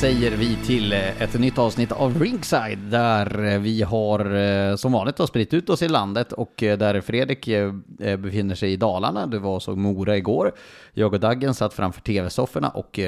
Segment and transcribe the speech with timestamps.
[0.00, 4.92] Säger vi till eh, ett nytt avsnitt av Ringside där eh, vi har eh, som
[4.92, 7.48] vanligt har spritt ut oss i landet och där Fredrik
[8.18, 9.26] befinner sig i Dalarna.
[9.26, 10.52] Du var och såg Mora igår.
[10.92, 13.00] Jag och Daggen satt framför tv-sofforna och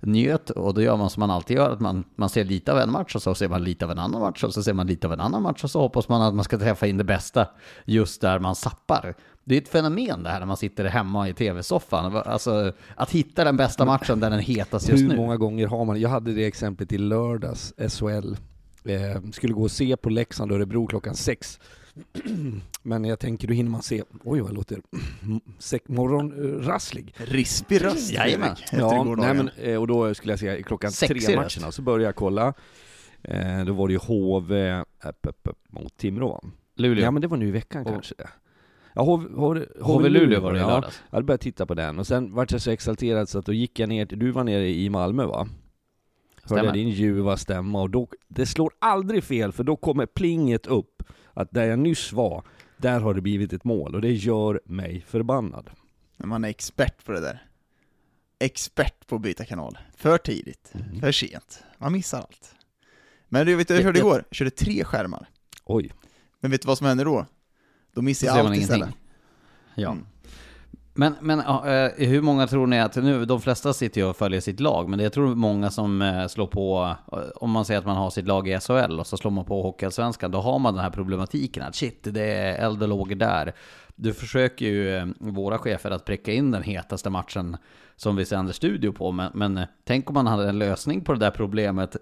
[0.00, 2.78] njöt och då gör man som man alltid gör, att man, man ser lite av
[2.78, 4.86] en match och så ser man lite av en annan match och så ser man
[4.86, 7.04] lite av en annan match och så hoppas man att man ska träffa in det
[7.04, 7.46] bästa
[7.84, 9.14] just där man sappar.
[9.48, 12.16] Det är ett fenomen det här när man sitter hemma i tv-soffan.
[12.16, 15.16] Alltså att hitta den bästa matchen där den hetas just Hur nu.
[15.16, 18.36] många gånger har man, jag hade det exemplet i lördags, SHL.
[18.84, 21.60] Eh, skulle gå och se på Leksand och Örebro klockan sex.
[22.82, 24.80] Men jag tänker, då hinner man se, oj vad jag låter
[25.86, 27.14] morgonrasslig.
[27.16, 28.56] Rispig röst Jajamän.
[28.72, 32.14] Ja, nej, men, eh, och då skulle jag se klockan tre matcherna, så började jag
[32.16, 32.54] kolla.
[33.22, 36.44] Eh, då var det ju HV upp, upp, upp, mot Timrå.
[36.76, 37.04] Luleå.
[37.04, 38.14] Ja men det var nu i veckan Och- kanske.
[38.94, 40.68] Ja, HV, HV, HV Luleå var det i ja.
[40.68, 41.02] lördags.
[41.10, 43.52] Jag hade börjat titta på den och sen vart jag så exalterad så att då
[43.52, 45.36] gick jag ner du var nere i Malmö va?
[45.38, 45.48] Hörde
[46.44, 46.64] Stämmer.
[46.64, 51.02] jag din ljuva stämma och då, det slår aldrig fel för då kommer plinget upp
[51.34, 52.42] att där jag nyss var,
[52.76, 55.70] där har det blivit ett mål och det gör mig förbannad.
[56.16, 57.42] Men man är expert på det där.
[58.38, 59.78] Expert på att byta kanal.
[59.96, 61.00] För tidigt, Mm.
[61.00, 61.62] för sent.
[61.78, 62.54] Man missar allt.
[63.28, 65.28] Men du vet du, jag Det- körde igår, jag körde tre skärmar.
[65.64, 65.92] Oj.
[66.40, 67.26] Men vet du vad som hände då?
[67.94, 68.88] Då missade Så jag allt istället.
[69.74, 69.90] Ja.
[69.90, 70.06] Mm.
[70.98, 74.40] Men, men eh, hur många tror ni att, nu, de flesta sitter ju och följer
[74.40, 77.86] sitt lag, men jag tror många som eh, slår på, eh, om man säger att
[77.86, 80.74] man har sitt lag i SHL och så slår man på Hockeyallsvenskan, då har man
[80.74, 83.52] den här problematiken att shit, det är eld och lågor där.
[83.96, 87.56] Du försöker ju, våra chefer, att pricka in den hetaste matchen
[87.96, 91.18] som vi sänder studio på, men, men tänk om man hade en lösning på det
[91.18, 91.96] där problemet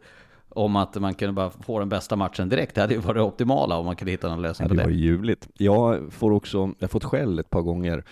[0.56, 2.75] om att man kunde bara få den bästa matchen direkt.
[2.75, 4.87] Det hade ju varit det optimala om man kunde hitta någon lösning på det det.
[4.87, 5.49] var ljuvligt.
[5.55, 8.05] Jag får också, jag har fått skäll ett par gånger,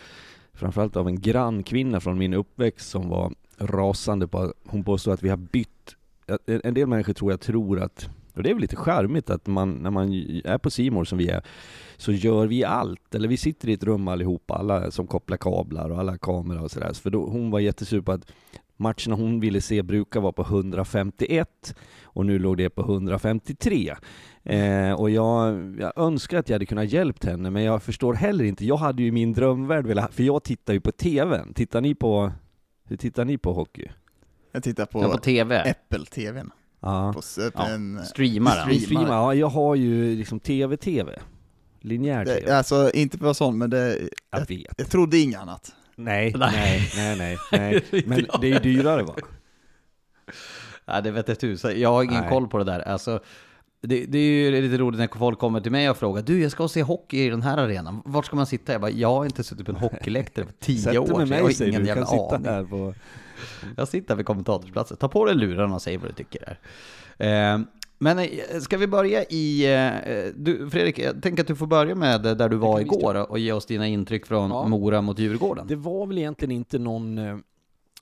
[0.55, 5.29] framförallt av en grannkvinna från min uppväxt som var rasande på, hon påstod att vi
[5.29, 5.97] har bytt,
[6.47, 9.71] en del människor tror jag tror att, och det är väl lite charmigt att man,
[9.73, 10.13] när man
[10.45, 11.43] är på Simor som vi är,
[11.97, 15.91] så gör vi allt, eller vi sitter i ett rum allihopa, alla som kopplar kablar
[15.91, 18.33] och alla kameror och sådär, för då, hon var jättesur på att
[18.77, 23.95] matcherna hon ville se brukar vara på 151 och nu låg det på 153.
[24.43, 28.45] Eh, och jag, jag önskar att jag hade kunnat hjälpt henne, men jag förstår heller
[28.45, 28.67] inte.
[28.67, 31.55] Jag hade ju min drömvärld velat, för jag tittar ju på TVn.
[31.55, 32.33] Tittar ni på,
[32.85, 33.89] hur tittar ni på hockey?
[34.53, 35.75] Jag tittar på, Ja, på TV.
[35.75, 36.51] Apple-TVn.
[36.85, 37.13] Ja.
[37.13, 37.23] På
[37.55, 38.67] Ja, en, streamar.
[38.69, 41.19] Vi streamar, ja, jag har ju liksom TV-TV.
[41.81, 42.41] Linjär TV.
[42.47, 43.89] det, alltså inte på sån, men det,
[44.31, 44.75] jag jag, vet.
[44.77, 45.73] jag trodde inget annat.
[45.97, 46.91] Nej, Nej.
[46.97, 48.05] nej, nej, nej.
[48.07, 49.15] Men det är ju dyrare va?
[50.85, 51.81] Ja, det vet jag tusan.
[51.81, 52.29] Jag har ingen Nej.
[52.31, 52.81] koll på det där.
[52.81, 53.21] Alltså,
[53.83, 56.53] det, det är ju lite roligt när folk kommer till mig och frågar Du, jag
[56.53, 58.03] ska se hockey i den här arenan.
[58.05, 58.73] Vart ska man sitta?
[58.73, 61.07] Jag bara, jag har inte suttit på en hockeyläktare på tio Sätt dig år.
[61.07, 62.47] med så jag mig har ingen du, du kan jävla sitta aning.
[62.47, 62.95] här på...
[63.77, 64.97] Jag sitter vid kommentatorsplatsen.
[64.97, 66.59] Ta på dig lurarna och säg vad du tycker där.
[67.55, 67.61] Eh,
[67.99, 69.75] men eh, ska vi börja i...
[69.75, 73.39] Eh, du, Fredrik, jag tänker att du får börja med där du var igår och
[73.39, 74.69] ge oss dina intryck från Ja.
[74.69, 75.67] Mora mot Djurgården.
[75.67, 77.37] Det var väl egentligen inte någon eh,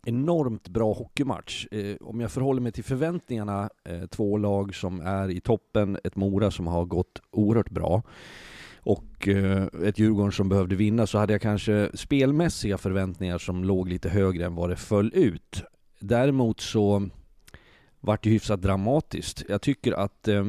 [0.06, 1.66] enormt bra hockeymatch.
[2.00, 3.70] Om jag förhåller mig till förväntningarna,
[4.10, 8.02] två lag som är i toppen, ett Mora som har gått oerhört bra
[8.82, 13.88] och eh, ett Djurgården som behövde vinna så hade jag kanske spelmässiga förväntningar som låg
[13.88, 15.62] lite högre än vad det föll ut.
[16.00, 17.08] Däremot så
[18.00, 19.44] vart det hyfsat dramatiskt.
[19.48, 20.44] Jag tycker att eh,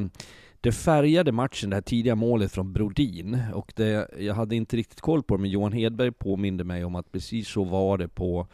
[0.60, 3.38] det färgade matchen, det här tidiga målet från Brodin.
[3.54, 6.94] Och det, jag hade inte riktigt koll på det, men Johan Hedberg påminde mig om
[6.94, 8.46] att precis så var det på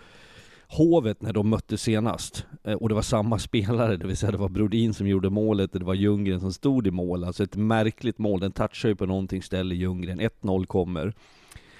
[0.72, 2.46] Hovet när de möttes senast.
[2.64, 5.74] Eh, och det var samma spelare, det vill säga det var Brodin som gjorde målet
[5.74, 7.24] och det var Ljunggren som stod i mål.
[7.24, 10.20] Alltså ett märkligt mål, den touchar ju på någonting ställe Ljunggren.
[10.20, 11.14] 1-0 kommer.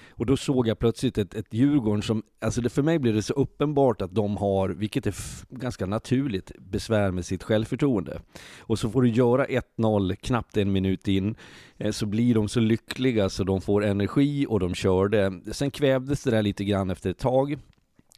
[0.09, 3.23] Och då såg jag plötsligt ett, ett Djurgården som, alltså det, för mig blev det
[3.23, 5.15] så uppenbart att de har, vilket är
[5.49, 8.21] ganska naturligt, besvär med sitt självförtroende.
[8.59, 11.35] Och så får du göra 1-0 knappt en minut in,
[11.77, 15.41] eh, så blir de så lyckliga så de får energi och de körde.
[15.51, 17.57] Sen kvävdes det där lite grann efter ett tag.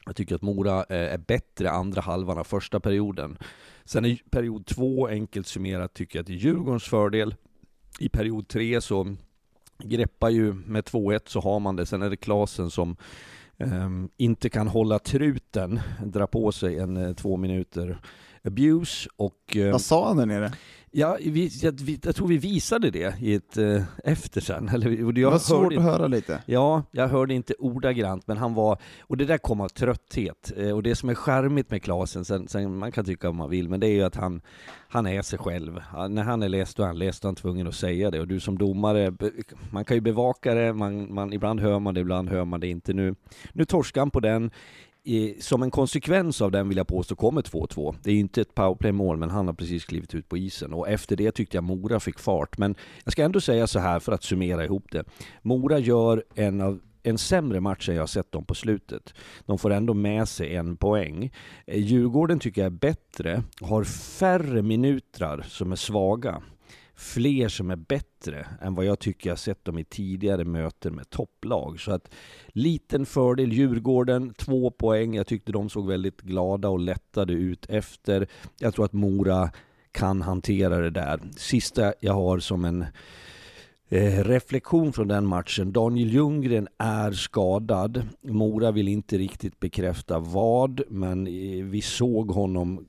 [0.05, 3.37] Jag tycker att Mora eh, är bättre andra halvan av första perioden.
[3.85, 7.35] Sen i period två, enkelt summerat, tycker jag att det är Djurgårdens fördel.
[7.99, 9.15] I period tre så
[9.83, 11.85] greppar ju med 2-1 så har man det.
[11.85, 12.95] Sen är det Klasen som
[13.57, 17.97] ehm, inte kan hålla truten, dra på sig en eh, två minuter
[18.43, 20.53] abuse och eh, Vad sa han där nere?
[20.93, 24.69] Ja, vi, jag, vi, jag tror vi visade det i ett eh, efter sen.
[24.69, 26.43] Eller, och jag var svårt hörde att höra lite.
[26.45, 30.51] Ja, jag hörde inte ordagrant, men han var, och det där kom av trötthet.
[30.57, 33.49] Eh, Och det som är charmigt med Klasen, sen, sen man kan tycka vad man
[33.49, 34.41] vill, men det är ju att han,
[34.87, 35.79] han är sig själv.
[35.79, 38.19] Han, när han är läst och han läst, är han tvungen att säga det.
[38.19, 39.13] Och du som domare,
[39.71, 42.67] man kan ju bevaka det, man, man, ibland hör man det, ibland hör man det
[42.67, 42.93] inte.
[42.93, 43.15] Nu,
[43.53, 44.51] nu torskar han på den
[45.03, 47.95] i, som en konsekvens av den vill jag påstå kommer 2-2.
[48.03, 50.73] Det är ju inte ett powerplay-mål, men han har precis klivit ut på isen.
[50.73, 52.57] Och efter det tyckte jag Mora fick fart.
[52.57, 55.03] Men jag ska ändå säga så här för att summera ihop det.
[55.41, 59.13] Mora gör en av en sämre match än jag sett dem på slutet.
[59.45, 61.31] De får ändå med sig en poäng.
[61.67, 66.41] Eh, Djurgården tycker jag är bättre, har färre minuter som är svaga
[66.95, 71.09] fler som är bättre än vad jag tycker jag sett dem i tidigare möten med
[71.09, 71.79] topplag.
[71.79, 72.13] Så att
[72.47, 75.15] liten fördel Djurgården, två poäng.
[75.15, 78.27] Jag tyckte de såg väldigt glada och lättade ut efter.
[78.59, 79.51] Jag tror att Mora
[79.91, 81.19] kan hantera det där.
[81.37, 82.85] Sista jag har som en
[83.89, 85.73] eh, reflektion från den matchen.
[85.73, 88.07] Daniel Ljunggren är skadad.
[88.21, 92.85] Mora vill inte riktigt bekräfta vad, men eh, vi såg honom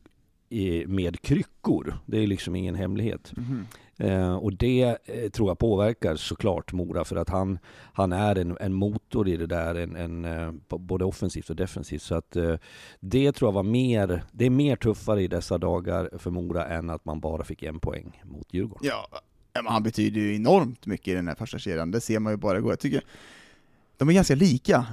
[0.50, 1.94] eh, med kryckor.
[2.06, 3.32] Det är liksom ingen hemlighet.
[3.36, 3.66] Mm.
[3.96, 7.58] Eh, och det eh, tror jag påverkar såklart Mora för att han,
[7.92, 12.02] han är en, en motor i det där, en, en, eh, både offensivt och defensivt.
[12.02, 12.54] Så att eh,
[13.00, 16.90] det tror jag var mer, det är mer tuffare i dessa dagar för Mora än
[16.90, 18.88] att man bara fick en poäng mot Djurgården.
[18.88, 19.06] Ja,
[19.54, 22.36] men han betyder ju enormt mycket i den här första kedjan, det ser man ju
[22.36, 22.72] bara igår.
[22.72, 23.02] Jag tycker
[23.96, 24.86] de är ganska lika.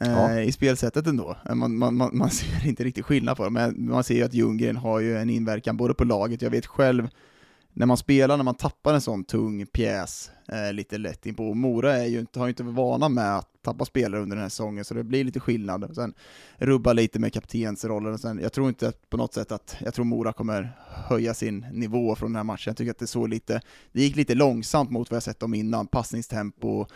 [0.00, 0.40] Eh, ja.
[0.40, 1.36] i spelsättet ändå.
[1.54, 4.34] Man, man, man, man ser inte riktigt skillnad på dem, men man ser ju att
[4.34, 7.08] Ljunggren har ju en inverkan både på laget, jag vet själv
[7.78, 11.54] när man spelar, när man tappar en sån tung pjäs eh, lite lätt in på.
[11.54, 14.48] Mora är ju inte, har ju inte vana med att tappa spelare under den här
[14.48, 15.94] säsongen, så det blir lite skillnad.
[15.94, 16.14] Sen
[16.56, 18.18] rubba lite med kaptensrollen.
[18.18, 22.16] Sen, jag tror inte på något sätt att, jag tror Mora kommer höja sin nivå
[22.16, 22.70] från den här matchen.
[22.70, 23.60] Jag tycker att det såg lite,
[23.92, 26.86] det gick lite långsamt mot vad jag sett dem innan, passningstempo,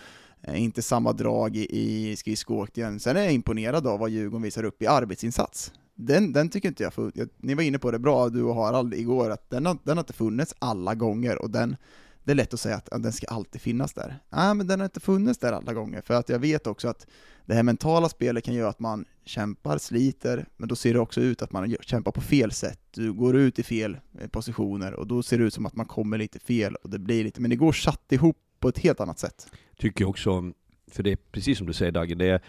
[0.42, 1.66] eh, inte samma drag i,
[2.10, 3.00] i skridskoåkningen.
[3.00, 5.72] Sen är jag imponerad av vad Djurgården visar upp i arbetsinsats
[6.06, 8.94] den, den tycker inte jag, jag, ni var inne på det bra, du och Harald,
[8.94, 11.76] igår, att den har, den har inte funnits alla gånger, och den,
[12.24, 14.18] det är lätt att säga att, att den ska alltid finnas där.
[14.30, 17.06] Nej, men den har inte funnits där alla gånger, för att jag vet också att
[17.46, 21.20] det här mentala spelet kan göra att man kämpar, sliter, men då ser det också
[21.20, 22.80] ut att man kämpar på fel sätt.
[22.90, 25.86] Du går ut i fel eh, positioner, och då ser det ut som att man
[25.86, 29.00] kommer lite fel, och det blir lite, men det går satt ihop på ett helt
[29.00, 29.46] annat sätt.
[29.78, 30.52] Tycker jag också,
[30.90, 32.42] för det är precis som du säger Dagge, det är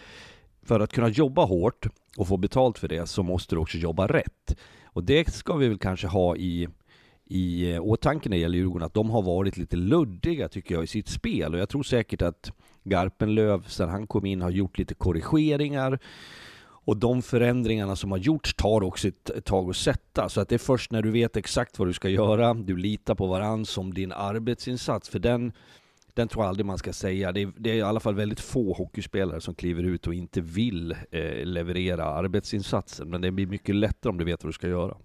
[0.66, 1.88] för att kunna jobba hårt
[2.18, 4.58] och få betalt för det så måste du också jobba rätt.
[4.86, 6.68] Och det ska vi väl kanske ha i,
[7.26, 10.88] i åtanke när det gäller Djurgården, att de har varit lite luddiga tycker jag i
[10.88, 11.54] sitt spel.
[11.54, 12.52] Och jag tror säkert att
[12.84, 16.00] Garpenlöv, sedan han kom in, har gjort lite korrigeringar.
[16.86, 20.30] Och de förändringarna som har gjorts tar också ett tag att sätta.
[20.30, 23.16] Så att det är först när du vet exakt vad du ska göra, du litar
[23.16, 25.10] på varandra som din arbetsinsats.
[25.10, 25.54] För den,
[26.14, 27.32] den tror jag aldrig man ska säga.
[27.32, 30.42] Det är, det är, i alla fall väldigt få hockeyspelare som kliver ut och inte
[30.42, 33.10] vill eh, leverera arbetsinsatsen.
[33.10, 34.98] Men det blir mycket lättare om du vet vad du ska göra.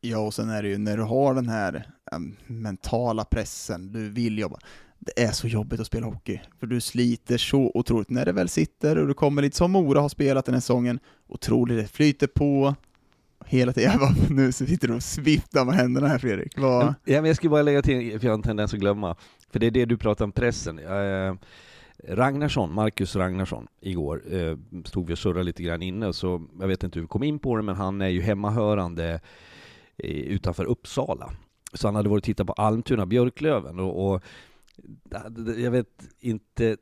[0.00, 4.10] Ja, och sen är det ju när du har den här äm, mentala pressen, du
[4.10, 4.58] vill jobba.
[4.98, 8.10] Det är så jobbigt att spela hockey, för du sliter så otroligt.
[8.10, 10.98] När det väl sitter och du kommer lite som Mora har spelat den här säsongen,
[11.28, 12.74] otroligt, det flyter på,
[13.46, 13.90] hela tiden.
[13.90, 16.58] Jag bara, nu sitter du och sviftar med händerna här Fredrik.
[16.58, 16.94] Vad...
[17.04, 19.16] Ja, men jag skulle bara lägga till, för jag har en tendens att glömma.
[19.50, 20.78] För det är det du pratar om pressen.
[20.78, 21.34] Eh,
[22.08, 26.84] Ragnarsson, Marcus Ragnarsson, igår eh, stod vi och surrade lite grann inne, så jag vet
[26.84, 29.20] inte hur vi kom in på det, men han är ju hemmahörande
[29.96, 31.30] eh, utanför Uppsala.
[31.72, 34.22] Så han hade varit och tittat på Almtuna Björklöven och, och
[35.56, 36.76] jag vet inte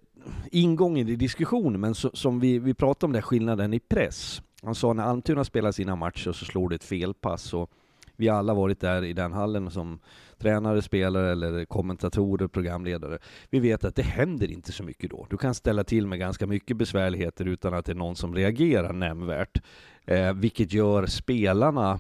[0.50, 4.42] ingången i diskussionen, men så, som vi, vi pratade om den skillnaden i press.
[4.64, 7.70] Han sa när Almtuna spelar sina matcher så slår det ett felpass och
[8.16, 9.98] vi har alla varit där i den hallen som
[10.38, 13.18] tränare, spelare eller kommentatorer, programledare.
[13.50, 15.26] Vi vet att det händer inte så mycket då.
[15.30, 18.92] Du kan ställa till med ganska mycket besvärligheter utan att det är någon som reagerar
[18.92, 19.62] nämnvärt.
[20.04, 21.98] Eh, vilket gör spelarna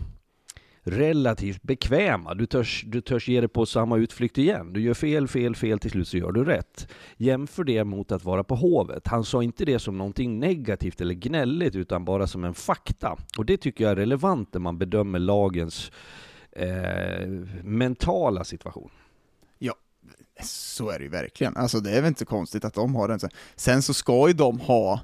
[0.84, 2.34] relativt bekväma.
[2.34, 4.72] Du törs, du törs ge dig på samma utflykt igen.
[4.72, 6.88] Du gör fel, fel, fel, till slut så gör du rätt.
[7.16, 9.06] Jämför det mot att vara på Hovet.
[9.06, 13.16] Han sa inte det som någonting negativt eller gnälligt, utan bara som en fakta.
[13.38, 15.92] Och det tycker jag är relevant när man bedömer lagens
[16.52, 17.28] eh,
[17.62, 18.90] mentala situation.
[19.58, 19.74] Ja,
[20.42, 21.56] så är det ju verkligen.
[21.56, 23.18] Alltså det är väl inte konstigt att de har den.
[23.56, 25.00] Sen så ska ju de ha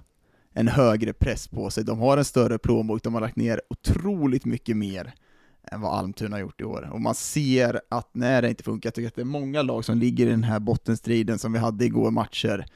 [0.52, 1.84] en högre press på sig.
[1.84, 5.14] De har en större plånbok, de har lagt ner otroligt mycket mer
[5.62, 6.90] än vad Almtuna har gjort i år.
[6.92, 9.84] Och man ser att när det inte funkar, jag tycker att det är många lag
[9.84, 12.66] som ligger i den här bottenstriden som vi hade igår matcher,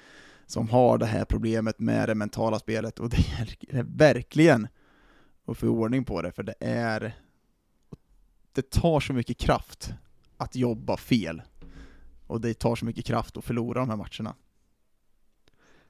[0.47, 3.17] som har det här problemet med det mentala spelet, och det
[3.71, 4.69] är verkligen
[5.47, 7.15] att få ordning på det, för det är
[8.53, 9.95] det tar så mycket kraft
[10.37, 11.43] att jobba fel.
[12.27, 14.35] Och det tar så mycket kraft att förlora de här matcherna.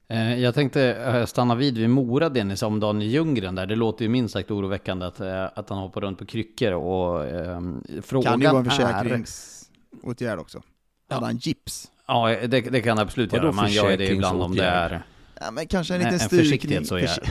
[0.08, 3.66] Eh, jag tänkte eh, stanna vid vid Mora, Dennis, om Daniel Ljunggren där.
[3.66, 7.26] Det låter ju minst sagt oroväckande att, eh, att han hoppar runt på kryckor och
[7.26, 7.60] eh,
[8.02, 10.62] frågan Kan det vara en försäkringsåtgärd också?
[11.08, 11.90] Hade han gips?
[12.06, 13.52] Ja, det, det kan absolut göra.
[13.52, 15.02] Man gör det ibland om det är...
[15.40, 17.28] Ja, men kanske en liten en, en försiktighetsåtgärd.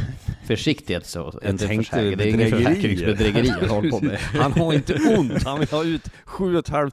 [0.47, 1.39] Försiktighet så.
[1.41, 2.75] Jag inte tänkte försäkring, det är ingen bedrägerier.
[2.75, 4.19] försäkringsbedrägeri han håller på med.
[4.19, 6.91] Han har inte ont, han vill ha ut 7 500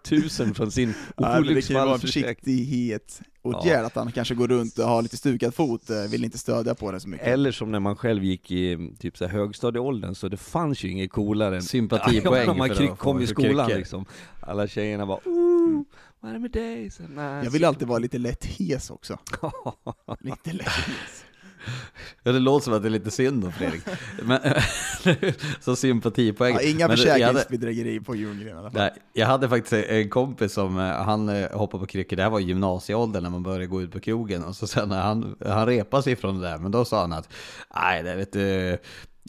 [0.54, 2.34] från sin men det kan ju vara olycksfallsförsäkring.
[2.34, 3.86] försiktighet och Ja.
[3.86, 6.92] att han kanske går runt och har lite stukad fot, eh, vill inte stödja på
[6.92, 7.26] det så mycket.
[7.26, 10.88] Eller som när man själv gick i typ så här högstadieåldern, så det fanns ju
[10.90, 14.04] inget coolare än Sympatipoäng Ja, man för kom i skolan liksom.
[14.40, 15.82] Alla tjejerna bara Ooh,
[16.20, 16.90] vad är det med dig?
[16.90, 19.18] Så, nej, Jag vill alltid vara lite lätt hes också.
[20.20, 21.24] Lite lätt hes.
[22.22, 23.82] Ja, det låter som att det är lite synd om Fredrik.
[24.22, 24.40] Men,
[25.60, 26.54] så sympatipoäng.
[26.54, 28.80] Ja, inga Men det- jag hade- försäkringsbedrägeri på Ljunggren i alla fall.
[28.80, 32.30] Nej, jag hade faktiskt en kompis som, eh, han eh, hoppade på kryckor, det här
[32.30, 35.36] var i gymnasieåldern när man började gå ut på krogen och så sen när han,
[35.46, 37.28] han repade sig från det där, men då sa han att
[37.74, 38.78] nej, det vet du,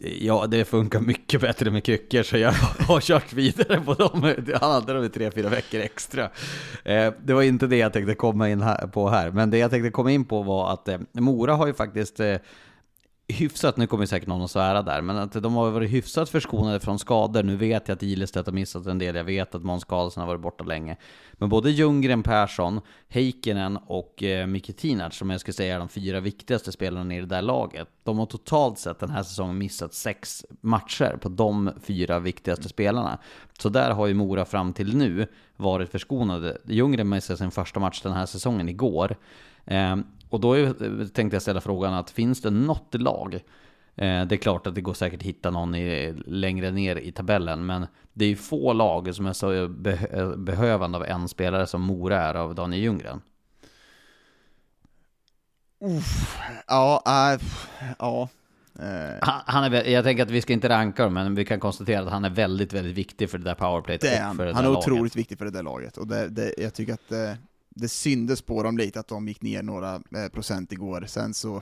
[0.04, 2.52] ja det funkar mycket bättre med kryckor så jag
[2.88, 4.34] har kört vidare på dem.
[4.62, 6.24] Han hade dem i tre, fyra veckor extra.
[6.84, 9.92] Eh, det var inte det jag tänkte komma in på här, men det jag tänkte
[9.92, 12.36] komma in på var att eh, Mora har ju faktiskt eh,
[13.32, 16.80] hyfsat, nu kommer säkert någon att svära där, men att de har varit hyfsat förskonade
[16.80, 17.44] från skador.
[17.44, 20.28] Nu vet jag att Ilestedt har missat en del, jag vet att Måns Karlsson har
[20.28, 20.98] varit borta länge.
[21.34, 25.90] Men både Ljunggren, Persson, Heikkinen och eh, Micke Tinac, som jag skulle säga är de
[25.90, 29.94] fyra viktigaste spelarna i det där laget, de har totalt sett den här säsongen missat
[29.94, 33.18] sex matcher på de fyra viktigaste spelarna.
[33.60, 36.58] Så där har ju Mora fram till nu varit förskonade.
[36.66, 39.16] Ljunggren missade sin första match den här säsongen igår.
[39.66, 39.96] Eh,
[40.32, 43.34] och då är, tänkte jag ställa frågan att finns det något lag,
[43.96, 47.12] eh, det är klart att det går säkert att hitta någon i, längre ner i
[47.12, 51.68] tabellen, men det är ju få lag som är så be, behövande av en spelare
[51.68, 53.22] som Mora är av Daniel Ljunggren.
[55.84, 57.42] Uff, ja, äh,
[58.00, 58.30] ja.
[58.80, 61.60] Eh, Han, han är, jag tänker att vi ska inte ranka dem, men vi kan
[61.60, 64.38] konstatera att han är väldigt, väldigt viktig för det där powerplayet det är han.
[64.38, 64.88] för det Han är laget.
[64.88, 67.38] otroligt viktig för det där laget, och det, det, jag tycker att det,
[67.76, 71.04] det syndes på dem lite att de gick ner några eh, procent igår.
[71.08, 71.62] Sen så,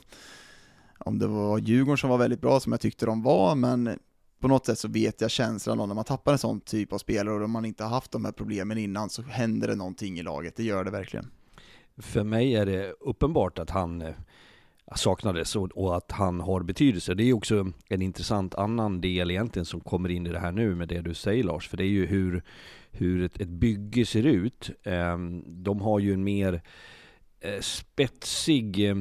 [0.97, 3.99] om det var Djurgården som var väldigt bra, som jag tyckte de var, men
[4.39, 6.97] på något sätt så vet jag känslan av när man tappar en sån typ av
[6.97, 10.23] spelare och man inte har haft de här problemen innan så händer det någonting i
[10.23, 11.31] laget, det gör det verkligen.
[11.97, 14.13] För mig är det uppenbart att han eh,
[14.95, 17.13] saknades och, att han har betydelse.
[17.13, 20.75] Det är också en intressant annan del egentligen som kommer in i det här nu
[20.75, 21.69] med det du säger Lars.
[21.69, 22.43] För det är ju hur,
[22.91, 24.69] hur ett, ett bygge ser ut.
[24.83, 26.61] Ehm, de har ju en mer
[27.39, 28.97] eh, spetsig eh,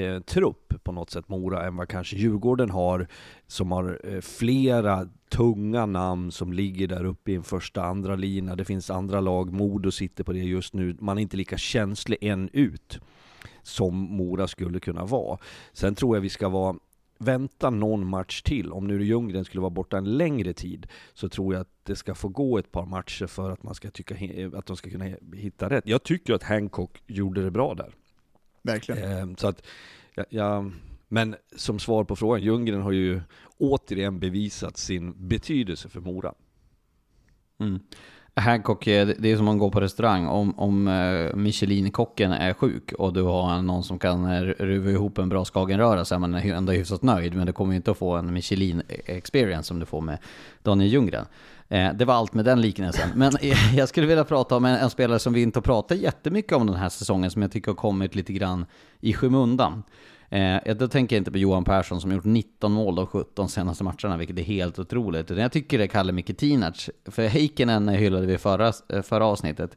[0.00, 3.08] eh, trupp på något sätt, Mora, än vad kanske Djurgården har.
[3.46, 8.56] Som har eh, flera tunga namn som ligger där uppe i en första, andra lina.
[8.56, 10.96] Det finns andra lag, Modo sitter på det just nu.
[11.00, 13.00] Man är inte lika känslig en ut
[13.62, 15.38] som Mora skulle kunna vara.
[15.72, 16.76] Sen tror jag vi ska vara
[17.24, 18.72] vänta någon match till.
[18.72, 22.14] Om nu Ljunggren skulle vara borta en längre tid så tror jag att det ska
[22.14, 24.14] få gå ett par matcher för att man ska tycka
[24.58, 25.04] att de ska kunna
[25.34, 25.86] hitta rätt.
[25.86, 27.94] Jag tycker att Hancock gjorde det bra där.
[28.62, 29.30] Verkligen.
[29.30, 29.62] Eh, så att,
[30.14, 30.70] ja, ja,
[31.08, 33.20] men som svar på frågan, Ljunggren har ju
[33.58, 36.34] återigen bevisat sin betydelse för Mora.
[37.58, 37.80] Mm.
[38.36, 40.26] Hancock, eh, det är som man går på restaurang.
[40.26, 45.18] Om, om eh, Michelin-kocken är sjuk och du har någon som kan eh, ruva ihop
[45.18, 47.34] en bra skagenröra så är man ändå hyfsat nöjd.
[47.34, 50.18] Men du kommer ju inte att få en Michelin-experience som du får med
[50.62, 51.26] Daniel Ljunggren.
[51.68, 53.10] Det var allt med den liknelsen.
[53.14, 53.32] Men
[53.76, 56.66] jag skulle vilja prata om en, en spelare som vi inte har pratat jättemycket om
[56.66, 58.66] den här säsongen, som jag tycker har kommit lite grann
[59.00, 59.82] i skymundan.
[60.34, 63.84] Eh, då tänker jag inte på Johan Persson som gjort 19 mål de 17 senaste
[63.84, 65.30] matcherna, vilket är helt otroligt.
[65.30, 66.90] Utan jag tycker det är Kalle Mikitinac.
[67.04, 69.76] För Heikkinen hyllade vi förra, eh, förra avsnittet.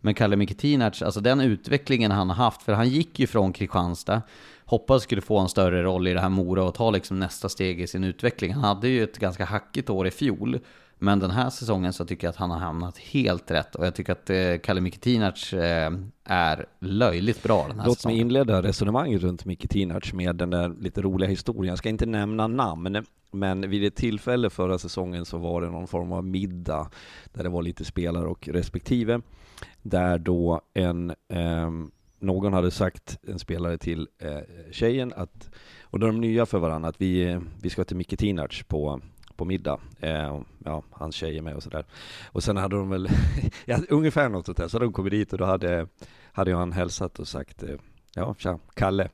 [0.00, 4.22] Men Kalle Mikitinac, alltså den utvecklingen han har haft, för han gick ju från Kristianstad,
[4.64, 7.80] hoppas skulle få en större roll i det här Mora och ta liksom nästa steg
[7.80, 8.52] i sin utveckling.
[8.52, 10.58] Han hade ju ett ganska hackigt år i fjol,
[11.02, 13.94] men den här säsongen så tycker jag att han har hamnat helt rätt och jag
[13.94, 15.92] tycker att eh, Kalle Mikitinac eh,
[16.24, 18.16] är löjligt bra den här Låt säsongen.
[18.16, 21.68] mig inleda resonemanget runt Micke Tinac med den där lite roliga historien.
[21.68, 25.86] Jag ska inte nämna namn, men vid ett tillfälle förra säsongen så var det någon
[25.86, 26.90] form av middag
[27.32, 29.20] där det var lite spelare och respektive.
[29.82, 34.38] Där då en, ehm, någon hade sagt, en spelare till eh,
[34.70, 35.50] tjejen att,
[35.82, 39.00] och då är de nya för varandra, att vi, vi ska till Micke Tinac på
[39.36, 39.80] på middag.
[40.00, 41.84] Eh, ja, hans tjej är med och sådär.
[42.26, 43.08] Och sen hade de väl,
[43.64, 45.86] ja, ungefär något sånt där, så hade de kommit dit och då hade,
[46.32, 47.76] hade ju han hälsat och sagt, eh,
[48.14, 49.08] ja, tja, Kalle.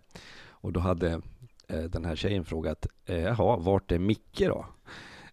[0.50, 1.20] Och då hade
[1.68, 4.66] eh, den här tjejen frågat, eh, jaha, vart är Micke då?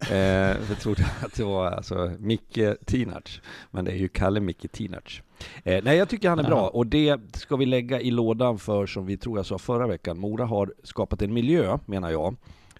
[0.00, 0.16] Eh,
[0.68, 3.40] jag trodde att det var alltså Micke Tinac,
[3.70, 5.22] men det är ju Kalle Micke Tinac.
[5.64, 8.86] Eh, nej, jag tycker han är bra och det ska vi lägga i lådan för,
[8.86, 12.36] som vi tror jag sa förra veckan, Mora har skapat en miljö, menar jag,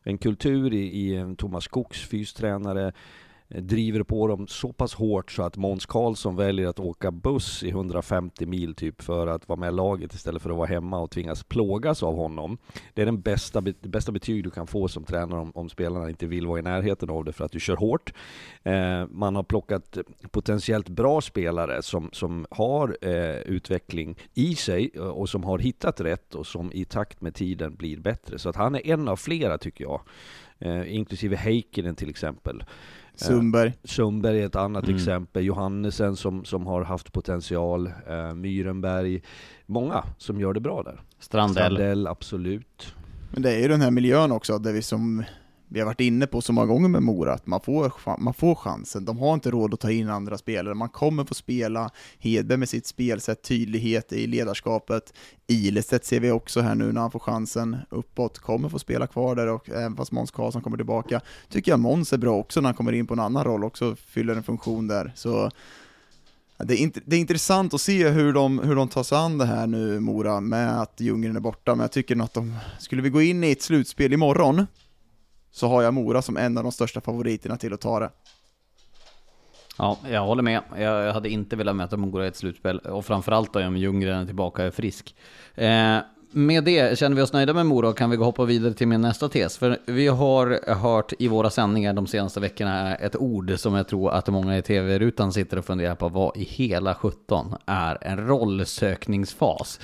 [0.07, 2.93] en kultur i, i Thomas Skogs fystränare,
[3.49, 7.63] Eh, driver på dem så pass hårt så att Måns Karlsson väljer att åka buss
[7.63, 10.99] i 150 mil typ för att vara med i laget istället för att vara hemma
[10.99, 12.59] och tvingas plågas av honom.
[12.95, 16.09] Det är den bästa, det bästa betyg du kan få som tränare om, om spelarna
[16.09, 18.13] inte vill vara i närheten av det för att du kör hårt.
[18.63, 19.99] Eh, man har plockat
[20.31, 26.01] potentiellt bra spelare som, som har eh, utveckling i sig eh, och som har hittat
[26.01, 28.39] rätt och som i takt med tiden blir bättre.
[28.39, 30.01] Så att han är en av flera tycker jag.
[30.59, 32.65] Eh, inklusive Heikkinen till exempel.
[33.17, 33.69] Sundberg.
[33.69, 34.97] Eh, Sundberg är ett annat Mm.
[34.97, 35.45] exempel.
[35.45, 37.87] Johannesen som, som har haft potential.
[38.09, 39.23] Eh, Myrenberg.
[39.67, 41.01] Många som gör det bra där.
[41.19, 41.55] Strandell.
[41.75, 42.95] Strandell, absolut.
[43.33, 45.25] Men det är ju den här miljön också, där vi som
[45.69, 48.55] vi har varit inne på så många gånger med Mora, att man får, man får
[48.55, 49.05] chansen.
[49.05, 50.75] De har inte råd att ta in andra spelare.
[50.75, 55.13] Man kommer få spela Hedberg med sitt spelsätt, tydlighet i ledarskapet.
[55.47, 59.35] Ilestedt ser vi också här nu när han får chansen uppåt, kommer få spela kvar
[59.35, 62.69] där och även fast Måns Karlsson kommer tillbaka, tycker jag Måns är bra också när
[62.69, 65.13] han kommer in på en annan roll, också fyller en funktion där.
[65.15, 65.51] Så
[66.59, 69.39] det är, int- det är intressant att se hur de, hur de tar sig an
[69.39, 72.55] det här nu, Mora, med att Ljunggren är borta, men jag tycker nog att de,
[72.79, 74.67] skulle vi gå in i ett slutspel imorgon,
[75.57, 78.11] så har jag Mora som en av de största favoriterna till att ta det.
[79.79, 80.63] Ja, jag håller med.
[80.79, 82.79] Jag hade inte velat möta Mora i ett slutspel.
[82.79, 85.17] Och framförallt då om Ljunggren är tillbaka och är frisk.
[85.55, 85.99] Eh,
[86.31, 88.89] med det känner vi oss nöjda med Mora och kan vi gå hoppa vidare till
[88.89, 89.59] min nästa tes.
[89.59, 94.11] För vi har hört i våra sändningar de senaste veckorna ett ord som jag tror
[94.11, 96.09] att många i tv-rutan sitter och funderar på.
[96.09, 99.81] Vad i hela 17 är en rollsökningsfas?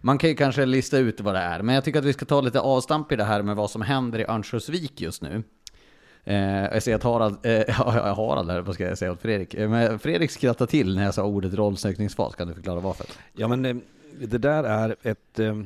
[0.00, 2.24] Man kan ju kanske lista ut vad det är, men jag tycker att vi ska
[2.24, 5.42] ta lite avstamp i det här med vad som händer i Örnsköldsvik just nu.
[6.24, 9.54] Eh, jag ser att Harald, eh, ja, Harald här, vad ska jag säga åt Fredrik?
[9.54, 13.06] Eh, men Fredrik skrattar till när jag sa ordet rollsökningsfas, kan du förklara varför?
[13.32, 13.76] Ja men eh,
[14.20, 15.62] det där är ett, eh,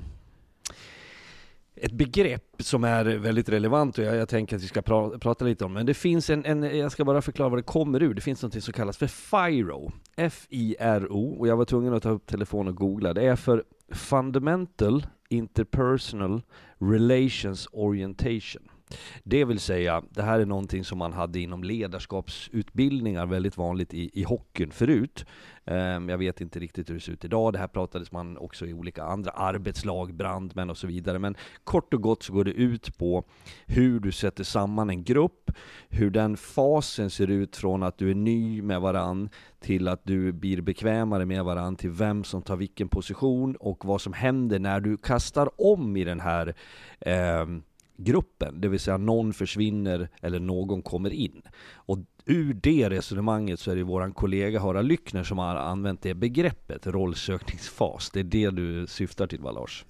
[1.76, 5.44] ett begrepp som är väldigt relevant och jag, jag tänker att vi ska pra, prata
[5.44, 5.72] lite om.
[5.72, 8.42] Men det finns en, en, jag ska bara förklara vad det kommer ur, det finns
[8.42, 12.76] något som kallas för FIRO, F-I-R-O, och jag var tvungen att ta upp telefonen och
[12.76, 16.42] googla, det är för Fundamental Interpersonal
[16.78, 18.68] Relations Orientation.
[19.24, 24.10] Det vill säga, det här är någonting som man hade inom ledarskapsutbildningar väldigt vanligt i,
[24.20, 25.24] i hockeyn förut.
[25.66, 28.66] Ehm, jag vet inte riktigt hur det ser ut idag, det här pratades man också
[28.66, 31.18] i olika andra arbetslag, brandmän och så vidare.
[31.18, 33.24] Men kort och gott så går det ut på
[33.66, 35.50] hur du sätter samman en grupp,
[35.88, 39.28] hur den fasen ser ut från att du är ny med varann
[39.60, 44.00] till att du blir bekvämare med varann, till vem som tar vilken position och vad
[44.00, 46.54] som händer när du kastar om i den här
[47.00, 47.46] eh,
[47.96, 51.42] gruppen, det vill säga någon försvinner eller någon kommer in.
[51.74, 56.14] Och ur det resonemanget så är det våran kollega Harald Lyckner som har använt det
[56.14, 58.10] begreppet, rollsökningsfas.
[58.10, 59.84] Det är det du syftar till va Lars?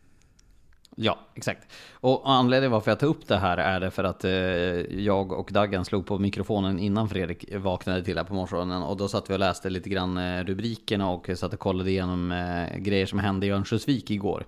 [0.97, 1.73] Ja, exakt.
[1.93, 4.33] Och anledningen varför jag tar upp det här är det för att eh,
[5.05, 9.09] jag och Daggan slog på mikrofonen innan Fredrik vaknade till här på morgonen och då
[9.09, 13.07] satt vi och läste lite grann eh, rubrikerna och satt och kollade igenom eh, grejer
[13.07, 14.47] som hände i Örnsköldsvik igår.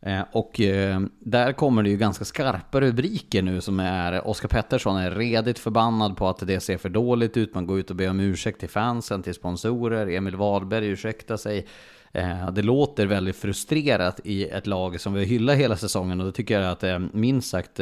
[0.00, 4.96] Eh, och eh, där kommer det ju ganska skarpa rubriker nu som är Oskar Pettersson
[4.96, 7.54] är redigt förbannad på att det ser för dåligt ut.
[7.54, 10.06] Man går ut och ber om ursäkt till fansen, till sponsorer.
[10.06, 11.66] Emil Wahlberg ursäktar sig.
[12.12, 16.32] Eh, det låter väldigt frustrerat i ett lag som vi hyllar hela säsongen och då
[16.32, 17.80] tycker jag att det är minst sagt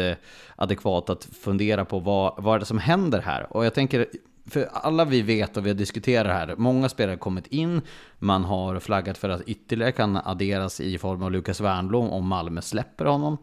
[0.56, 3.56] adekvat att fundera på vad, vad är det som händer här.
[3.56, 4.06] Och jag tänker,
[4.46, 7.80] för alla vi vet och vi har diskuterat här, många spelare har kommit in,
[8.18, 12.62] man har flaggat för att ytterligare kan adderas i form av Lukas Wernbloom om Malmö
[12.62, 13.38] släpper honom.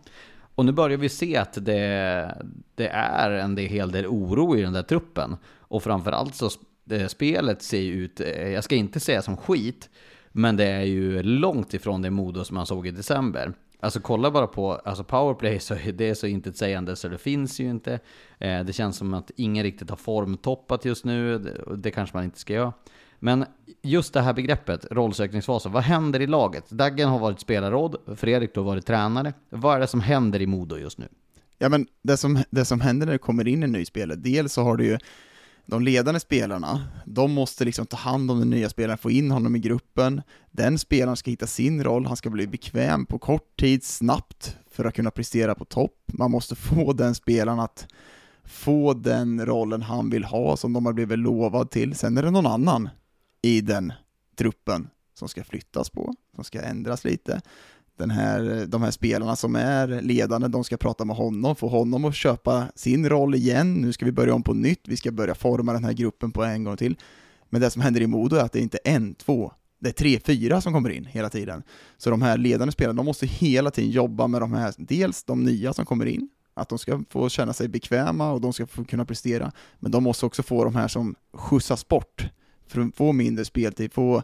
[0.55, 2.43] Och nu börjar vi se att det,
[2.75, 5.37] det är en hel del oro i den där truppen.
[5.59, 6.49] Och framförallt så
[6.89, 9.89] eh, spelet ser ju ut, eh, jag ska inte säga som skit,
[10.31, 13.53] men det är ju långt ifrån det Modo som man såg i december.
[13.83, 17.59] Alltså kolla bara på alltså powerplay, så är det är så intetsägande så det finns
[17.59, 17.99] ju inte.
[18.39, 22.23] Eh, det känns som att ingen riktigt har formtoppat just nu, det, det kanske man
[22.23, 22.73] inte ska göra.
[23.19, 23.45] Men
[23.81, 26.69] just det här begreppet, rollsökningsfasen, vad händer i laget?
[26.69, 29.33] Daggen har varit spelarråd, Fredrik har varit tränare.
[29.49, 31.07] Vad är det som händer i Modo just nu?
[31.57, 34.53] Ja men det som, det som händer när det kommer in en ny spelare, dels
[34.53, 34.97] så har du ju
[35.71, 39.55] de ledande spelarna, de måste liksom ta hand om den nya spelaren, få in honom
[39.55, 40.21] i gruppen.
[40.51, 44.85] Den spelaren ska hitta sin roll, han ska bli bekväm på kort tid, snabbt, för
[44.85, 45.95] att kunna prestera på topp.
[46.05, 47.87] Man måste få den spelaren att
[48.43, 51.95] få den rollen han vill ha, som de har blivit lovad till.
[51.95, 52.89] Sen är det någon annan
[53.41, 53.93] i den
[54.37, 57.41] truppen som ska flyttas på, som ska ändras lite
[58.01, 62.05] den här, de här spelarna som är ledande, de ska prata med honom, få honom
[62.05, 63.73] att köpa sin roll igen.
[63.73, 66.43] Nu ska vi börja om på nytt, vi ska börja forma den här gruppen på
[66.43, 66.95] en gång till.
[67.49, 69.93] Men det som händer i Modo är att det inte är en, två, det är
[69.93, 71.63] tre, fyra som kommer in hela tiden.
[71.97, 75.43] Så de här ledande spelarna, de måste hela tiden jobba med de här, dels de
[75.43, 78.83] nya som kommer in, att de ska få känna sig bekväma och de ska få
[78.83, 79.51] kunna prestera.
[79.79, 82.25] Men de måste också få de här som skjutsas bort,
[82.67, 84.23] för att få mindre speltid, få,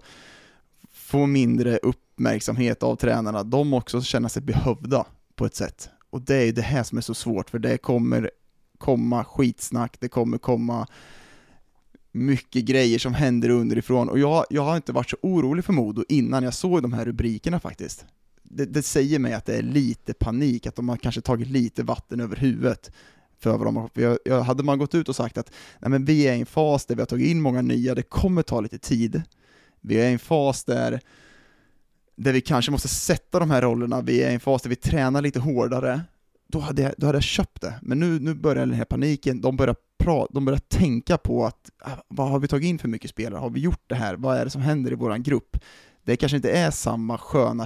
[0.92, 1.78] få mindre
[2.18, 3.44] uppmärksamhet av tränarna.
[3.44, 5.90] De också känna sig behövda på ett sätt.
[6.10, 8.32] Och det är ju det här som är så svårt, för det kommer
[8.78, 10.88] komma skitsnack, det kommer komma
[12.12, 16.04] mycket grejer som händer underifrån och jag, jag har inte varit så orolig för Modo
[16.10, 18.06] innan jag såg de här rubrikerna faktiskt.
[18.44, 21.84] Det, det, säger mig att det är lite panik, att de har kanske tagit lite
[21.84, 22.92] vatten över huvudet
[23.40, 26.06] för vad de har, jag, jag, hade man gått ut och sagt att nej men
[26.06, 28.62] vi är i en fas där vi har tagit in många nya, det kommer ta
[28.62, 29.22] lite tid.
[29.82, 31.02] Vi är i en fas där,
[32.18, 34.76] där vi kanske måste sätta de här rollerna, vi är i en fas där vi
[34.76, 36.02] tränar lite hårdare,
[36.48, 37.80] då hade jag, då hade jag köpt det.
[37.82, 41.72] Men nu, nu börjar den här paniken, de börjar, pra, de börjar tänka på att
[41.80, 43.40] ah, vad har vi tagit in för mycket spelare?
[43.40, 44.16] Har vi gjort det här?
[44.16, 45.58] Vad är det som händer i vår grupp?
[46.04, 47.66] Det kanske inte är samma sköna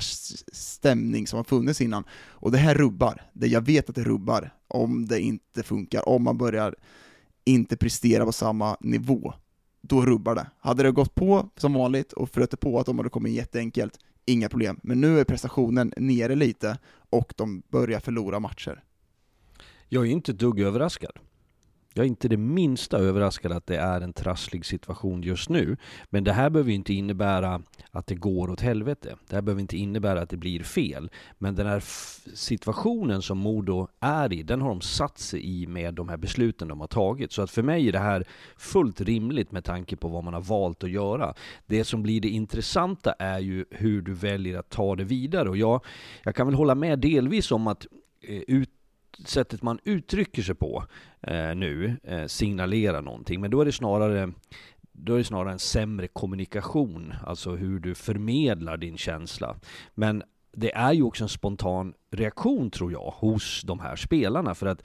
[0.54, 2.04] stämning som har funnits innan.
[2.14, 3.22] Och det här rubbar.
[3.34, 6.76] Det jag vet att det rubbar om det inte funkar, om man börjar
[7.46, 9.34] inte prestera på samma nivå.
[9.82, 10.48] Då rubbar det.
[10.60, 14.00] Hade det gått på som vanligt och flöt på att de hade kommit jätteenkelt,
[14.32, 14.80] inga problem.
[14.84, 16.78] Men nu är prestationen nere lite
[17.10, 18.84] och de börjar förlora matcher.
[19.88, 21.20] Jag är inte ett dugg överraskad.
[21.94, 25.78] Jag är inte det minsta överraskad att det är en trasslig situation just nu.
[26.10, 29.16] Men det här behöver inte innebära att det går åt helvete.
[29.30, 31.10] Det här behöver inte innebära att det blir fel.
[31.38, 31.84] Men den här
[32.36, 36.68] situationen som Modo är i, den har de satt sig i med de här besluten
[36.68, 37.32] de har tagit.
[37.32, 38.26] Så att för mig är det här
[38.58, 41.34] fullt rimligt med tanke på vad man har valt att göra.
[41.66, 45.50] Det som blir det intressanta är ju hur du väljer att ta det vidare.
[45.50, 45.86] Och jag,
[46.24, 47.88] jag kan väl hålla med delvis om att
[48.22, 48.70] eh, ut
[49.26, 50.86] sättet man uttrycker sig på
[51.22, 53.42] eh, nu eh, signalerar någonting.
[53.42, 54.32] Men då är det snarare
[54.92, 59.56] då är det snarare en sämre kommunikation, alltså hur du förmedlar din känsla.
[59.96, 64.66] Men det är ju också en spontan reaktion tror jag hos de här spelarna för
[64.68, 64.84] att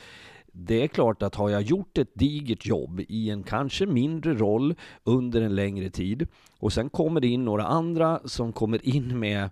[0.52, 4.74] det är klart att har jag gjort ett digert jobb i en kanske mindre roll
[5.04, 9.50] under en längre tid och sen kommer det in några andra som kommer in med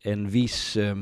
[0.00, 0.96] en viss eh,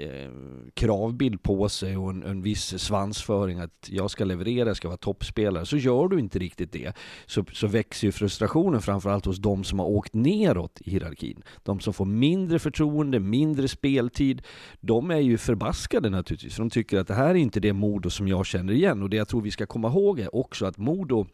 [0.00, 0.30] eh,
[0.74, 4.98] kravbild på sig och en, en viss svansföring att jag ska leverera, jag ska vara
[4.98, 6.92] toppspelare, så gör du inte riktigt det.
[7.26, 11.42] Så, så växer ju frustrationen framförallt hos de som har åkt neråt i hierarkin.
[11.62, 14.42] De som får mindre förtroende, mindre speltid,
[14.80, 16.54] de är ju förbaskade naturligtvis.
[16.54, 19.02] För de tycker att det här är inte det Modo som jag känner igen.
[19.02, 21.26] Och det jag tror vi ska komma ihåg är också att Modo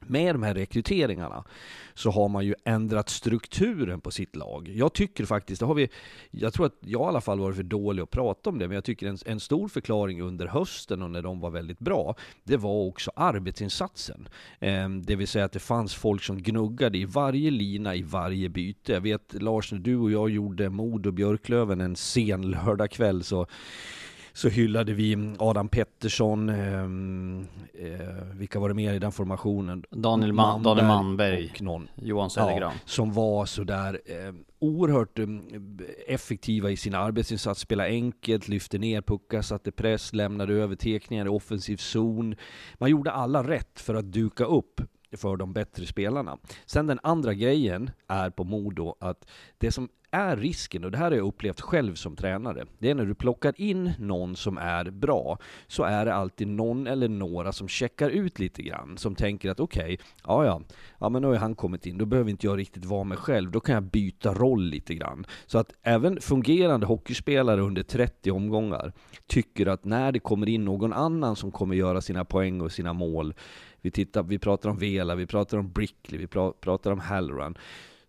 [0.00, 1.44] med de här rekryteringarna
[1.94, 4.68] så har man ju ändrat strukturen på sitt lag.
[4.68, 5.88] Jag tycker faktiskt, det har vi,
[6.30, 8.74] jag tror att jag i alla fall varit för dålig att prata om det, men
[8.74, 12.56] jag tycker en, en stor förklaring under hösten och när de var väldigt bra, det
[12.56, 14.28] var också arbetsinsatsen.
[14.58, 18.48] Eh, det vill säga att det fanns folk som gnuggade i varje lina i varje
[18.48, 18.92] byte.
[18.92, 23.46] Jag vet Lars, när du och jag gjorde Mod och Björklöven en sen lördagkväll så
[24.36, 26.82] så hyllade vi Adam Pettersson, eh,
[27.84, 29.84] eh, vilka var det mer i den formationen?
[29.90, 31.88] Daniel, Man Daniel Manberg och någon.
[31.94, 32.72] Johan Södergran.
[32.74, 35.26] Ja, som var sådär eh, oerhört eh,
[36.06, 41.28] effektiva i sin arbetsinsats, spela enkelt, lyfte ner puckar, satte press, lämnade över tekningar i
[41.28, 42.34] offensiv zon.
[42.74, 44.80] Man gjorde alla rätt för att duka upp
[45.16, 46.38] för de bättre spelarna.
[46.66, 51.04] Sen den andra grejen är på Modo att det som är risken, och det här
[51.04, 54.90] har jag upplevt själv som tränare, det är när du plockar in någon som är
[54.90, 59.50] bra, så är det alltid någon eller några som checkar ut lite grann, som tänker
[59.50, 60.62] att okej, okay, ja ja,
[60.98, 63.50] ja men nu har han kommit in, då behöver inte jag riktigt vara mig själv,
[63.50, 65.26] då kan jag byta roll lite grann.
[65.46, 68.92] Så att även fungerande hockeyspelare under 30 omgångar
[69.26, 72.92] tycker att när det kommer in någon annan som kommer göra sina poäng och sina
[72.92, 73.34] mål,
[73.86, 76.26] vi, tittar, vi pratar om Vela, vi pratar om Brickley, vi
[76.60, 77.58] pratar om Halloran,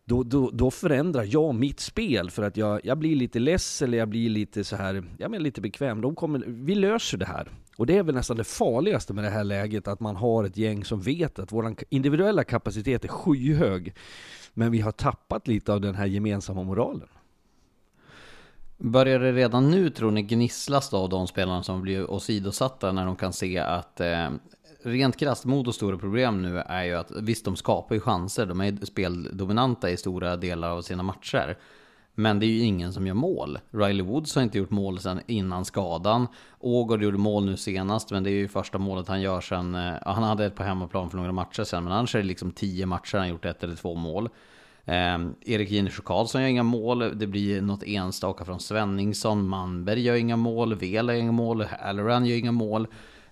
[0.05, 3.97] då, då, då förändrar jag mitt spel för att jag, jag blir lite less eller
[3.97, 6.01] jag blir lite så här, jag menar lite bekväm.
[6.01, 7.51] De kommer, vi löser det här.
[7.77, 10.57] Och det är väl nästan det farligaste med det här läget, att man har ett
[10.57, 13.93] gäng som vet att vår individuella kapacitet är skyhög.
[14.53, 17.07] Men vi har tappat lite av den här gemensamma moralen.
[18.77, 23.05] Börjar det redan nu, tror ni, gnisslas då av de spelarna som blir åsidosatta när
[23.05, 24.29] de kan se att eh,
[24.87, 28.45] rent krasst, Modos stora problem nu är ju att visst, de skapar ju chanser.
[28.45, 31.57] De är speldominanta i stora delar av sina matcher.
[32.15, 33.59] Men det är ju ingen som gör mål.
[33.71, 36.27] Riley Woods har inte gjort mål sedan innan skadan.
[36.59, 39.73] Ågård gjorde mål nu senast, men det är ju första målet han gör sen...
[39.73, 42.51] Ja, han hade ett på hemmaplan för några matcher sen, men annars är det liksom
[42.51, 44.29] tio matcher han gjort ett eller två mål.
[44.85, 47.19] Eh, Erik Jinesjö Karlsson gör inga mål.
[47.19, 49.47] Det blir något enstaka från Svenningsson.
[49.47, 50.75] Manberg gör inga mål.
[50.75, 51.65] Vela gör inga mål.
[51.79, 52.87] Halloran gör inga mål.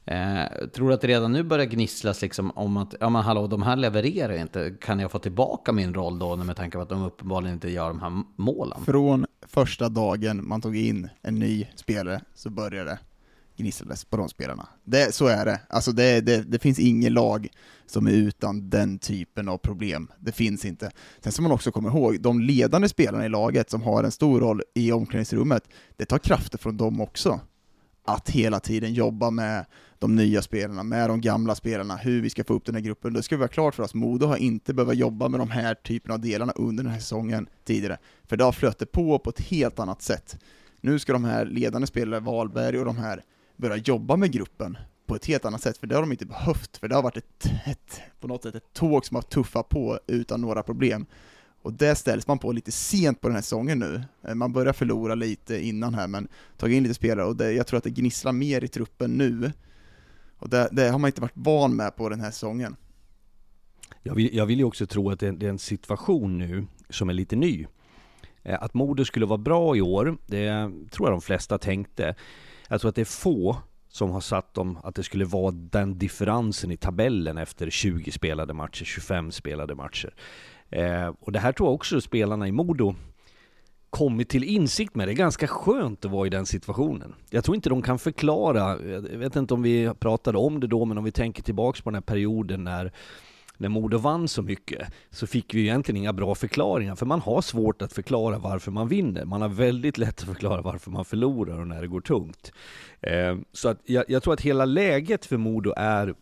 [0.08, 3.48] Eh, tror du att det redan nu börjar gnisslas liksom om att, ja men hallå,
[3.48, 4.76] de här levererar inte.
[4.82, 7.88] Kan jag få tillbaka min roll då med tanke på att de uppenbarligen inte gör
[7.88, 8.86] de här målen?
[8.86, 13.00] Från första dagen man tog in en ny spelare så började det.
[13.58, 14.68] gnisslas på de spelarna.
[14.84, 15.60] Det, så är det.
[15.70, 17.48] Alltså det, det, det finns ingen lag
[17.86, 20.12] som är utan den typen av problem.
[20.20, 20.92] Det finns inte.
[21.20, 24.40] Sen ska man också komma ihåg, de ledande spelarna i laget som har en stor
[24.40, 25.64] roll i omklädningsrummet,
[25.98, 27.40] det tar krafter från dem också.
[28.08, 29.66] Att hela tiden jobba med
[30.06, 33.14] de nya spelarna, med de gamla spelarna, hur vi ska få upp den här gruppen.
[33.14, 35.76] Det ska vi vara klart för oss, Modo har inte behövt jobba med de här
[35.76, 39.40] typerna av delarna under den här säsongen tidigare, för det har flöt på på ett
[39.40, 40.38] helt annat sätt.
[40.82, 43.24] Nu ska de här ledande spelarna, Wahlberg och de här,
[43.58, 46.78] börja jobba med gruppen på ett helt annat sätt, för det har de inte behövt,
[46.78, 50.00] för det har varit ett, ett på något sätt ett tåg som har tuffat på
[50.08, 51.06] utan några problem.
[51.62, 54.04] Och det ställs man på lite sent på den här säsongen nu.
[54.28, 57.68] Eh, man börjar förlora lite innan här, men tagit in lite spelare och det, jag
[57.68, 59.52] tror att det gnisslar mer i truppen nu.
[60.38, 62.76] Och det, det har man inte varit van med på den här säsongen.
[64.04, 67.10] Jag vill, jag vill ju också tro att det, det är en situation nu som
[67.10, 67.66] är lite ny.
[68.44, 72.16] Eh, att Modo skulle vara bra i år, det tror jag de flesta tänkte.
[72.70, 75.98] Jag tror att det är få som har satt dem att det skulle vara den
[75.98, 80.14] differensen i tabellen efter 20 spelade matcher, 25 spelade matcher.
[80.70, 82.96] Eh, och det här tror jag också spelarna i Modo
[83.96, 85.08] kommit till insikt med.
[85.08, 87.16] Det är ganska skönt att vara i den situationen.
[87.30, 90.86] Jag tror inte de kan förklara, jag vet inte om vi pratade om det då,
[90.86, 92.92] men om vi tänker tillbaks på den här perioden när
[93.58, 97.42] när Modo vann så mycket så fick vi egentligen inga bra förklaringar, för man har
[97.42, 99.26] svårt att förklara varför man vinner.
[99.26, 102.52] Man har väldigt lätt att förklara varför man förlorar och när det går tungt.
[103.02, 106.16] Eh, så att jag, jag tror att hela läget för Modo är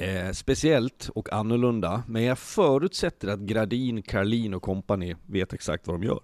[0.00, 6.00] Eh, speciellt och annorlunda, men jag förutsätter att Gradin, Karlin och kompani vet exakt vad
[6.00, 6.20] de gör.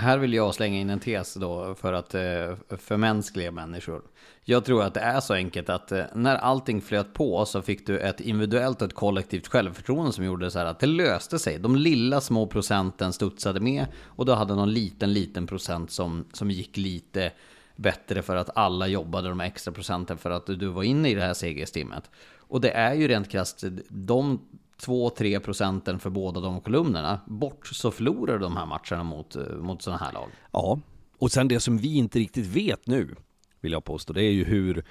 [0.00, 4.02] Här vill jag slänga in en tes då för att eh, förmänskliga människor.
[4.44, 7.86] Jag tror att det är så enkelt att eh, när allting flöt på så fick
[7.86, 11.58] du ett individuellt och ett kollektivt självförtroende som gjorde så här att det löste sig.
[11.58, 16.50] De lilla små procenten studsade med och då hade någon liten, liten procent som, som
[16.50, 17.32] gick lite
[17.76, 21.22] bättre för att alla jobbade de extra procenten för att du var inne i det
[21.22, 22.10] här segerstimmet.
[22.38, 24.40] Och det är ju rent krasst, de
[24.80, 29.82] 2-3 procenten för båda de kolumnerna, bort så förlorar de här matcherna mot, eh, mot
[29.82, 30.28] sådana här lag.
[30.52, 30.80] Ja,
[31.18, 33.14] och sen det som vi inte riktigt vet nu,
[33.60, 34.84] vill jag påstå, det är ju hur,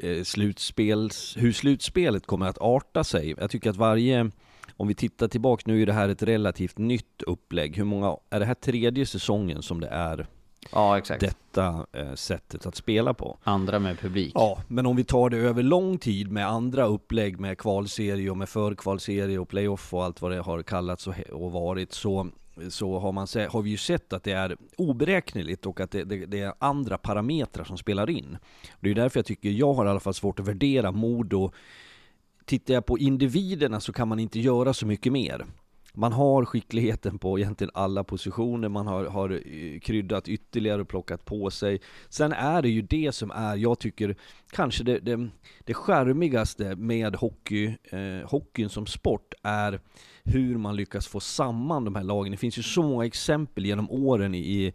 [0.00, 3.34] eh, slutspels, hur slutspelet kommer att arta sig.
[3.38, 4.30] Jag tycker att varje,
[4.76, 7.76] om vi tittar tillbaka, nu är det här ett relativt nytt upplägg.
[7.76, 10.26] Hur många, är det här tredje säsongen som det är
[10.72, 11.20] Ja, exakt.
[11.20, 13.38] detta eh, sättet att spela på.
[13.42, 14.32] Andra med publik.
[14.34, 18.36] Ja, men om vi tar det över lång tid med andra upplägg med kvalserie och
[18.36, 22.28] med förkvalserie och playoff och allt vad det har kallats och, varit så
[22.68, 26.26] så har, man har vi ju sett att det är oberäkneligt och att det, det,
[26.26, 28.38] det, är andra parametrar som spelar in.
[28.80, 31.52] Det är därför jag tycker, jag har i alla fall svårt att värdera Modo.
[32.44, 35.46] Tittar jag på individerna så kan man inte göra så mycket mer
[35.96, 41.24] man har skickligheten på egentligen alla positioner, man har, har eh, kryddat ytterligare och plockat
[41.24, 41.80] på sig.
[42.08, 44.16] Sen är det ju det som är, jag tycker,
[44.50, 45.28] kanske det, det,
[45.64, 49.80] det skärmigaste med hockey, eh, hockeyn som sport är
[50.24, 52.30] hur man lyckas få samman de här lagen.
[52.30, 54.72] Det finns ju så många exempel genom åren i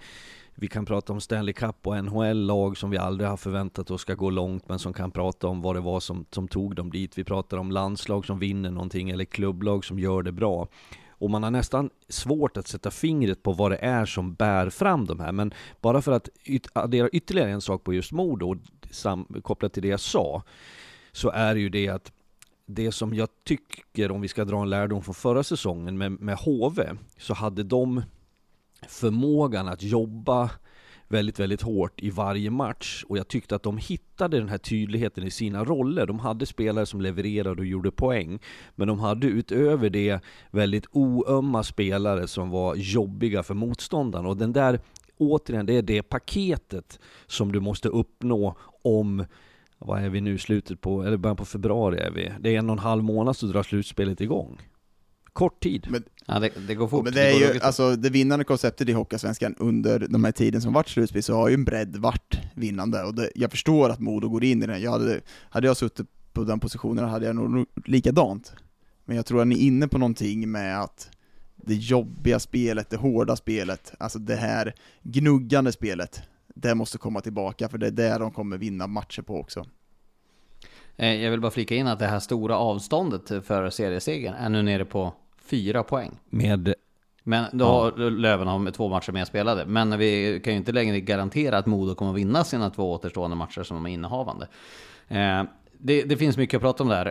[0.56, 4.14] vi kan prata om Stanley Cup och NHL-lag som vi aldrig har förväntat oss ska
[4.14, 7.18] gå långt, men som kan prata om vad det var som, som tog dem dit.
[7.18, 10.68] Vi pratar om landslag som vinner någonting, eller klubblag som gör det bra.
[11.22, 15.06] Och man har nästan svårt att sätta fingret på vad det är som bär fram
[15.06, 15.32] de här.
[15.32, 18.56] Men bara för att yt addera ytterligare en sak på just Modo,
[19.42, 20.44] kopplat till det jag sa,
[21.12, 22.12] så är det ju det att
[22.66, 26.38] det som jag tycker, om vi ska dra en lärdom från förra säsongen med, med
[26.38, 28.02] HV, så hade de
[28.88, 30.50] förmågan att jobba
[31.12, 35.24] väldigt, väldigt hårt i varje match och jag tyckte att de hittade den här tydligheten
[35.24, 36.06] i sina roller.
[36.06, 38.39] De hade spelare som levererade och gjorde poäng,
[38.76, 40.19] men de hade utöver det
[40.52, 44.80] väldigt oömma spelare som var jobbiga för motståndarna och den där,
[45.17, 49.26] återigen, det är det paketet som du måste uppnå om
[49.78, 52.32] vad är vi nu, slutet på, eller början på februari är vi.
[52.39, 54.62] Det är en och en halv månad så drar slutspelet igång.
[55.34, 55.88] Kort tid.
[55.89, 57.04] Men, ja, det, det går fort.
[57.04, 60.74] Men det, är ju, alltså det vinnande konceptet i Hockeysvenskan under de här tiden som
[60.74, 64.30] varit slutspel, så har ju en bredd varit vinnande, och det, jag förstår att Modo
[64.30, 64.82] går in i den.
[64.82, 68.54] Jag hade, hade jag suttit på den positionen hade jag nog likadant.
[69.06, 71.10] Men jag tror att ni är inne på någonting med att
[71.56, 76.22] det jobbiga spelet, det hårda spelet, alltså det här gnuggande spelet,
[76.56, 79.66] det måste komma tillbaka, för det är där de kommer vinna matcher på också.
[80.96, 84.62] Eh, jag vill bara flika in att det här stora avståndet för seriesegern är nu
[84.62, 85.14] nere på
[85.52, 86.12] fyra poäng.
[86.30, 86.74] Med
[87.24, 88.10] men då har ja.
[88.10, 89.66] Löven har två matcher mer spelade.
[89.66, 93.36] Men vi kan ju inte längre garantera att Modo kommer att vinna sina två återstående
[93.36, 94.48] matcher som de är innehavande.
[95.08, 95.44] Eh,
[95.78, 97.06] det, det, finns mycket att prata om där.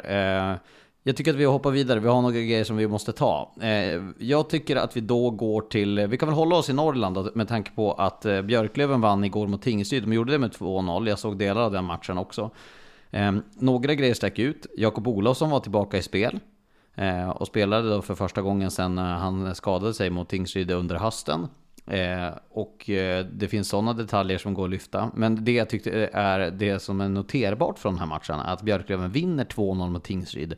[0.51, 0.57] Eh,
[1.03, 3.53] Jag tycker att vi hoppar vidare, vi har några grejer som vi måste ta.
[3.61, 7.29] Eh, jag tycker att vi då går till, vi kan väl hålla oss i Norrland
[7.35, 10.03] med tanke på att eh, Björklöven vann igår mot Tingsryd.
[10.03, 12.51] De gjorde det med 2-0, jag såg delar av den matchen också.
[13.11, 14.67] Eh, några grejer stack ut.
[14.77, 16.41] Jakob Olofsson var tillbaka i spel.
[16.95, 20.97] Eh, och spelade då för första gången sedan eh, han skadade sig mot Tingsryd under
[20.97, 21.49] hösten.
[21.87, 22.91] Eh, och
[23.33, 25.11] det finns sådana detaljer som går att lyfta.
[25.15, 28.63] Men det jag tyckte är det som är noterbart från den här matchen, är att
[28.63, 30.57] Björklöven vinner 2-0 mot Tingsryd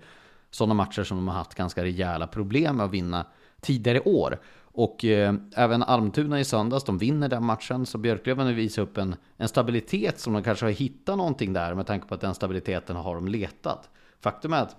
[0.51, 3.27] sådana matcher som de har haft ganska rejäla problem med att vinna
[3.61, 4.39] tidigare år.
[4.75, 9.17] Och eh, även Almtuna i söndags, de vinner den matchen, så Björklöven visar upp en,
[9.37, 12.97] en stabilitet som de kanske har hittat någonting där med tanke på att den stabiliteten
[12.97, 13.91] har de letat.
[14.21, 14.77] Faktum är att,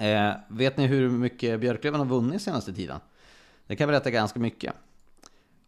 [0.00, 3.00] eh, vet ni hur mycket Björklöven har vunnit senaste tiden?
[3.66, 4.74] Det kan berätta ganska mycket.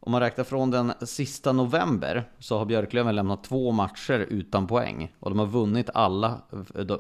[0.06, 5.12] Om man räknar från den sista november så har Björklöven lämnat två matcher utan poäng.
[5.20, 6.40] Och de har vunnit alla,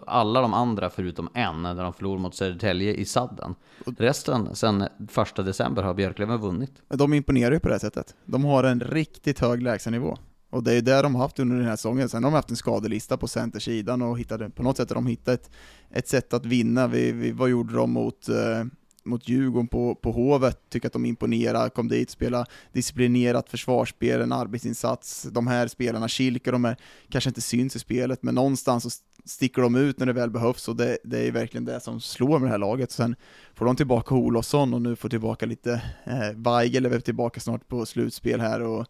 [0.06, 3.54] alla de andra förutom en, när de förlorade mot Södertälje i sadden.
[3.98, 6.82] Resten, sen första december, har Björklöven vunnit.
[6.88, 8.14] De imponerar ju på det här sättet.
[8.24, 10.18] De har en riktigt hög lägstanivå.
[10.54, 12.08] Och det är det de har haft under den här säsongen.
[12.08, 15.06] Sen har de haft en skadelista på centersidan och hittade, på något sätt har de
[15.06, 15.50] hittat ett,
[15.90, 16.86] ett sätt att vinna.
[16.86, 18.64] Vi, vi, vad gjorde de mot eh,
[19.04, 24.32] mot Djurgården på, på Hovet, tycker att de imponerar, kom dit, spela disciplinerat försvarsspel, en
[24.32, 25.22] arbetsinsats.
[25.22, 26.76] De här spelarna, Kilke, de är,
[27.08, 28.90] kanske inte syns i spelet, men någonstans så
[29.24, 32.38] sticker de ut när det väl behövs och det, det är verkligen det som slår
[32.38, 32.90] med det här laget.
[32.90, 33.16] Sen
[33.54, 37.86] får de tillbaka Olofsson och nu får tillbaka lite, eh, Weigel är tillbaka snart på
[37.86, 38.86] slutspel här och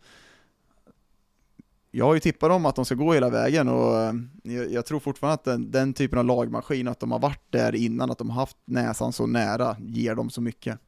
[1.97, 4.87] jag har ju tippat dem att de ska gå hela vägen och eh, jag, jag
[4.87, 8.19] tror fortfarande att den, den, typen av lagmaskin, att de har varit där innan, att
[8.19, 10.79] de har haft näsan så nära, ger dem så mycket.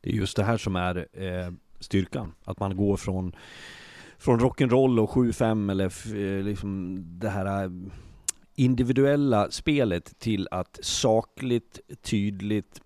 [0.00, 3.36] Det är just det här som är eh, styrkan, att man går från,
[4.18, 7.70] från rock'n'roll och 7-5 eller eh, liksom det här eh,
[8.54, 12.80] individuella spelet till att sakligt, tydligt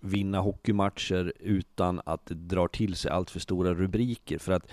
[0.00, 4.38] vinna hockeymatcher utan att det drar till sig allt för stora rubriker.
[4.38, 4.66] För att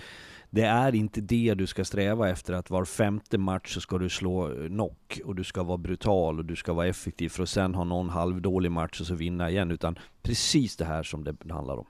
[0.56, 4.08] det är inte det du ska sträva efter, att var femte match så ska du
[4.08, 7.48] slå eh, knock och du ska vara brutal och du ska vara effektiv för att
[7.48, 11.52] sen ha någon halvdålig match och så vinna igen, utan precis det här som det
[11.52, 11.86] handlar om.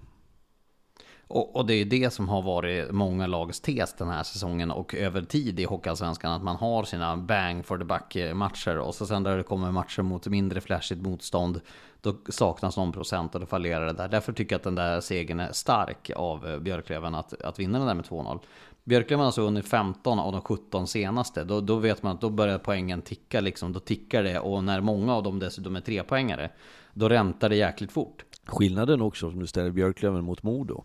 [1.29, 4.95] Och, och, det är det som har varit många lags tes den här säsongen och
[4.95, 8.95] över tid i Hockeyallsvenskan att man har sina bang for the buck eh, matcher och
[8.95, 11.61] så sen när det kommer matcher mot mindre flashigt motstånd
[12.01, 14.09] då saknas någon procent och då fallerar det där.
[14.09, 17.79] Därför tycker jag att den där segern är stark av eh, Björklöven att, att vinna
[17.79, 18.39] den där med 2-0.
[18.85, 21.45] Björklöven har alltså vunnit 15 av de 17 senaste.
[21.45, 23.73] Då, då vet man att då börjar poängen ticka liksom.
[23.73, 26.51] Då tickar det och när många av dem dessutom är trepoängare
[26.95, 28.25] då räntar det jäkligt fort.
[28.47, 30.85] Skillnaden också om du ställer Björklöven mot Modo.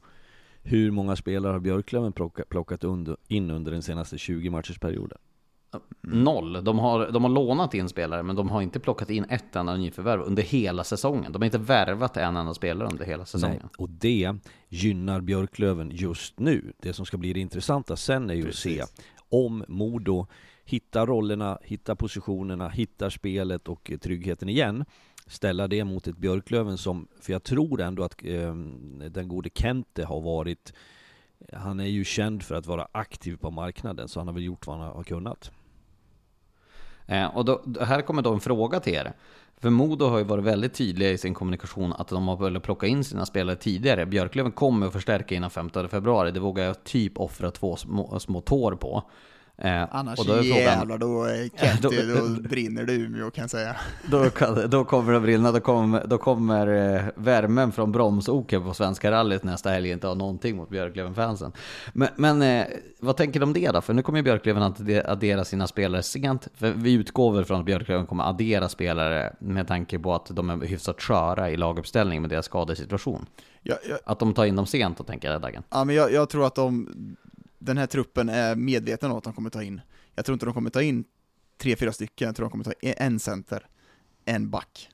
[0.63, 2.13] Hur många spelare har Björklöven
[2.49, 2.83] plockat
[3.27, 5.17] in under den senaste 20 matchersperioden?
[6.01, 6.63] Noll.
[6.63, 9.77] De har, de har lånat in spelare, men de har inte plockat in ett enda
[9.77, 11.31] nyförvärv under hela säsongen.
[11.31, 13.59] De har inte värvat en enda spelare under hela säsongen.
[13.61, 14.35] Nej, och det
[14.69, 16.73] gynnar Björklöven just nu.
[16.81, 18.81] Det som ska bli det intressanta sen är ju Precis.
[18.81, 20.27] att se om Modo
[20.65, 24.85] hittar rollerna, hittar positionerna, hittar spelet och tryggheten igen.
[25.27, 28.55] Ställa det mot ett Björklöven som, för jag tror ändå att eh,
[29.09, 30.73] den gode Kente har varit
[31.53, 34.67] han är ju känd för att vara aktiv på marknaden, så han har väl gjort
[34.67, 35.51] vad han har kunnat.
[37.05, 39.13] Eh, och då, här kommer då en fråga till er.
[39.57, 42.87] För Modo har ju varit väldigt tydliga i sin kommunikation att de har velat plocka
[42.87, 44.05] in sina spelare tidigare.
[44.05, 48.41] Björklöven kommer att förstärka innan 15 februari, det vågar jag typ offra två små, små
[48.41, 49.03] tår på.
[49.63, 51.27] Eh, Annars och då är jävlar, då,
[51.59, 53.75] Kent, då, då brinner det Umeå kan jag säga.
[54.11, 54.25] Då,
[54.67, 59.43] då kommer det brinna, då kommer, då kommer eh, värmen från bromsoken på Svenska rallyt
[59.43, 61.51] nästa helg inte ha någonting mot Björklöven-fansen.
[61.93, 62.65] Men, men eh,
[62.99, 63.81] vad tänker du om det då?
[63.81, 66.47] För nu kommer ju Björklöven att addera sina spelare sent.
[66.53, 70.49] För vi utgår väl från att Björklöven kommer addera spelare med tanke på att de
[70.49, 73.25] är hyfsat sköra i laguppställning med deras skadesituation.
[73.63, 73.97] Ja, ja.
[74.05, 75.63] Att de tar in dem sent då tänker jag, Dagen.
[75.69, 76.87] Ja, men jag, jag tror att de
[77.61, 79.81] den här truppen är medveten om att de kommer ta in,
[80.15, 81.03] jag tror inte de kommer ta in
[81.57, 83.67] tre, fyra stycken, jag tror de kommer ta in en center,
[84.25, 84.89] en back.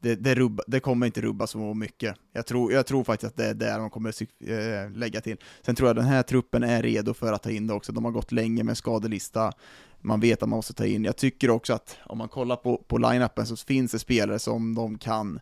[0.00, 2.16] Det, det, rubba, det kommer inte rubba så mycket.
[2.32, 4.14] Jag tror, jag tror faktiskt att det är där de kommer
[4.50, 5.36] äh, lägga till.
[5.62, 7.92] Sen tror jag den här truppen är redo för att ta in det också.
[7.92, 9.52] De har gått länge med skadelista.
[10.00, 11.04] Man vet att man måste ta in.
[11.04, 14.74] Jag tycker också att om man kollar på, på line-upen så finns det spelare som
[14.74, 15.40] de kan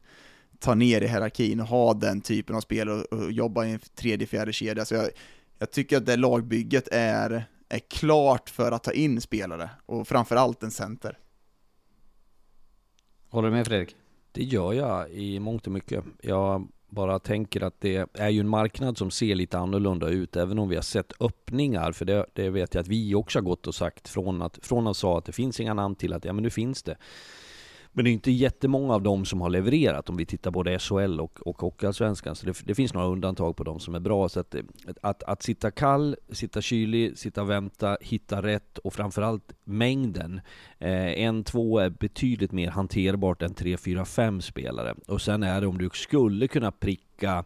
[0.59, 3.81] ta ner i hierarkin och ha den typen av spel och, och jobba i en
[3.95, 4.85] tredje, fjärde kedja.
[4.85, 5.09] Så jag,
[5.59, 10.63] jag tycker att det lagbygget är, är klart för att ta in spelare, och framförallt
[10.63, 11.19] en center.
[13.29, 13.97] Håller du med Fredrik?
[14.33, 16.05] Det gör jag i mångt och mycket.
[16.23, 20.59] Jag bara tänker att det är ju en marknad som ser lite annorlunda ut, även
[20.59, 23.67] om vi har sett öppningar, för det, det vet jag att vi också har gått
[23.67, 26.33] och sagt från att, från att sa att det finns inga namn till att ja
[26.33, 26.97] men nu finns det.
[27.97, 31.21] Men det är inte jättemånga av dem som har levererat om vi tittar både SHL
[31.21, 32.37] och, och Hockeyallsvenskan.
[32.37, 34.29] Så det, det, finns några undantag på dem som är bra.
[34.29, 34.55] Så att,
[35.01, 40.41] att, att sitta kall, sitta kylig, sitta och vänta, hitta rätt och framförallt mängden.
[40.79, 44.95] Eh, en, två är betydligt mer hanterbart än tre, fyra, fem spelare.
[45.07, 47.45] Och sen är det om du skulle kunna pricka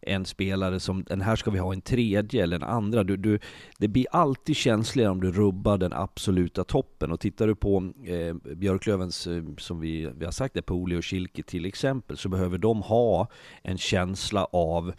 [0.00, 3.04] en spelare som, den här ska vi ha en tredje eller en andra.
[3.04, 3.38] Du, du,
[3.78, 7.12] det blir alltid känsligare om du rubbar den absoluta toppen.
[7.12, 11.04] Och tittar du på eh, Björklövens, eh, som vi, vi har sagt, det, Poli och
[11.04, 13.28] Kilke till exempel, så behöver de ha
[13.62, 14.92] en känsla av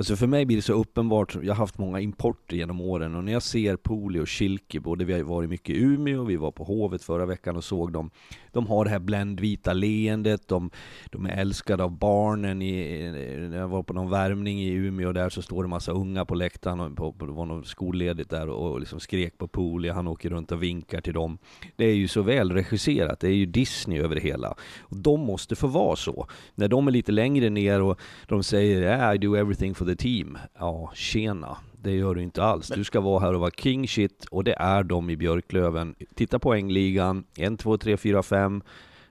[0.00, 3.24] Alltså för mig blir det så uppenbart, jag har haft många importer genom åren och
[3.24, 6.50] när jag ser Poli och Schilke, både vi har varit mycket i Umeå, vi var
[6.50, 8.10] på Hovet förra veckan och såg dem.
[8.52, 10.70] De har det här bländvita leendet, de,
[11.10, 12.62] de är älskade av barnen.
[12.62, 13.10] I,
[13.50, 16.34] när jag var på någon värmning i Umeå där så står det massa unga på
[16.34, 19.88] läktaren, och på, på, det var något skolledigt där och, och liksom skrek på Poli,
[19.88, 21.38] han åker runt och vinkar till dem.
[21.76, 24.54] Det är ju så väl regisserat, det är ju Disney över det hela.
[24.80, 26.26] Och de måste få vara så.
[26.54, 30.38] När de är lite längre ner och de säger I do everything for the team.
[30.58, 31.56] Ja, tjena.
[31.82, 32.68] Det gör du inte alls.
[32.68, 35.94] Du ska vara här och vara king shit och det är de i Björklöven.
[36.14, 37.24] Titta poängligan.
[37.36, 38.62] 1, 2, 3, 4, 5.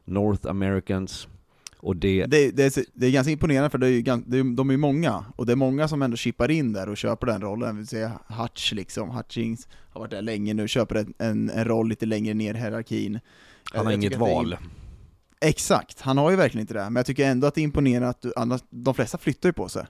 [0.06, 1.28] North Americans.
[1.78, 2.26] Och det...
[2.26, 4.78] Det, det, är, det är ganska imponerande för det är ju, det är, de är
[4.78, 7.78] många, och det är många som ändå chippar in där och köper den rollen.
[7.78, 11.90] Vi säger Hutch liksom, Hutchings har varit där länge nu, köper en, en, en roll
[11.90, 13.20] lite längre ner i hierarkin.
[13.74, 14.58] Han har inget val.
[15.42, 18.10] Exakt, han har ju verkligen inte det, men jag tycker ändå att det är imponerande
[18.10, 19.86] att du, annars, de flesta flyttar ju på sig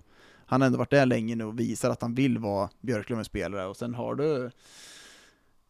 [0.49, 3.65] han har ändå varit där länge nu och visar att han vill vara Björklövens spelare
[3.65, 4.51] och sen har du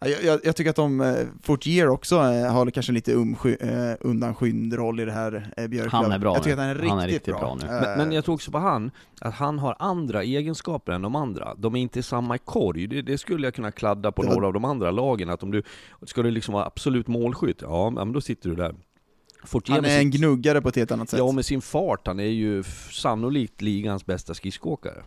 [0.06, 3.94] jag, jag, jag, tycker att de, eh, Fortier också eh, har kanske lite umsky, eh,
[4.00, 6.04] undanskymd roll i det här eh, Björklöven.
[6.04, 6.62] Han är bra Jag tycker nu.
[6.62, 7.40] att han är riktigt, han är riktigt bra.
[7.40, 7.68] bra nu.
[7.68, 11.56] Men, men, jag tror också på han, att han har andra egenskaper än de andra.
[11.58, 12.88] De är inte i samma korg.
[12.88, 15.30] Det, det skulle jag kunna kladda på Det några var- av de andra lagen.
[15.30, 15.64] Att om du,
[16.06, 18.76] ska du liksom vara absolut målskytt, ja men då sitter du där.
[19.44, 21.18] Fortier Han är en gnuggare på ett helt annat sätt.
[21.18, 25.04] Ja, med sin fart, han är ju sannolikt ligans bästa skridskoåkare.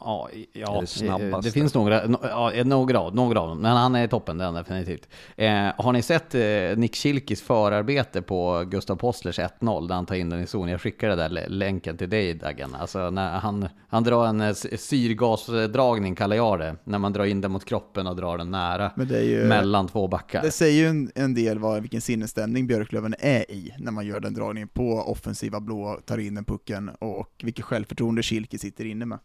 [0.00, 4.04] Ja, ja Eller det, finns några, ja, några, av- några av dem, men han är
[4.04, 5.08] i toppen, den definitivt.
[5.36, 6.40] Eh, har ni sett eh,
[6.76, 10.68] Nick Schilkis förarbete på Gustav Postlers 1-0, där han tar in den i zon?
[10.68, 12.74] Jag skickade den där länken till dig Daggen.
[12.74, 17.40] Alltså när han, han drar en eh, syrgasdragning, kallar jag det, när man drar in
[17.40, 19.44] den mot kroppen och drar den nära, Men det är ju...
[19.44, 20.42] mellan två backar.
[20.42, 24.20] Det säger ju en, en del vad, vilken sinnesstämning Björklöven är i när man gör
[24.20, 29.06] den dragningen på offensiva blå, tar in den pucken och vilket självförtroende Kilke sitter inne
[29.06, 29.18] med.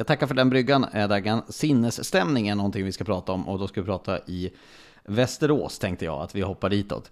[0.00, 1.42] Jag tackar för den bryggan, eh, Daggan.
[1.48, 4.50] Sinnesstämning är någonting vi ska prata om och då ska vi prata i
[5.04, 7.10] Västerås tänkte jag, att vi hoppar ditåt.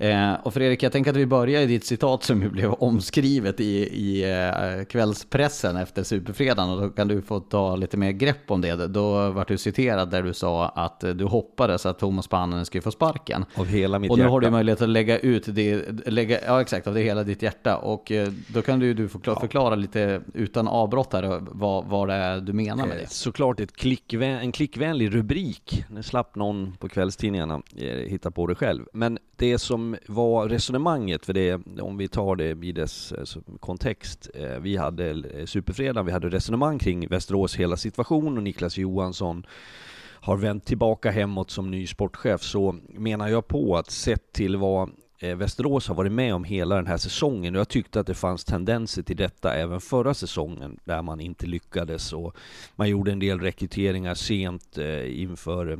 [0.00, 3.60] Eh, och Fredrik, jag tänker att vi börjar i ditt citat som ju blev omskrivet
[3.60, 4.30] i, i
[4.78, 8.86] eh, kvällspressen efter Superfredagen och då kan du få ta lite mer grepp om det.
[8.86, 12.82] Då var du citerad där du sa att eh, du hoppades att Thomas Pannen skulle
[12.82, 13.44] få sparken.
[13.54, 14.32] Av hela mitt Och nu hjärta.
[14.32, 17.76] har du möjlighet att lägga ut det, lägga, ja exakt, av det hela ditt hjärta.
[17.76, 22.14] Och eh, då kan du, du förklara, förklara lite utan avbrott här vad, vad det
[22.14, 23.10] är du menar med Eh, det.
[23.10, 25.84] Såklart ett klickvän, en klickvänlig rubrik.
[25.90, 28.84] Nu slapp någon på kvällstidningarna eh, hitta på det själv.
[28.92, 33.24] Men det som var resonemanget för det, om vi tar det i dess eh,
[33.60, 34.30] kontext.
[34.34, 39.46] Eh, vi hade eh, Superfredag, vi hade resonemang kring Västerås hela situation och Niklas Johansson
[40.22, 44.90] har vänt tillbaka hemåt som ny sportchef så menar jag på att sett till vad
[45.36, 48.44] Västerås har varit med om hela den här säsongen och jag tyckte att det fanns
[48.44, 52.36] tendenser till detta även förra säsongen där man inte lyckades och
[52.76, 55.78] man gjorde en del rekryteringar sent inför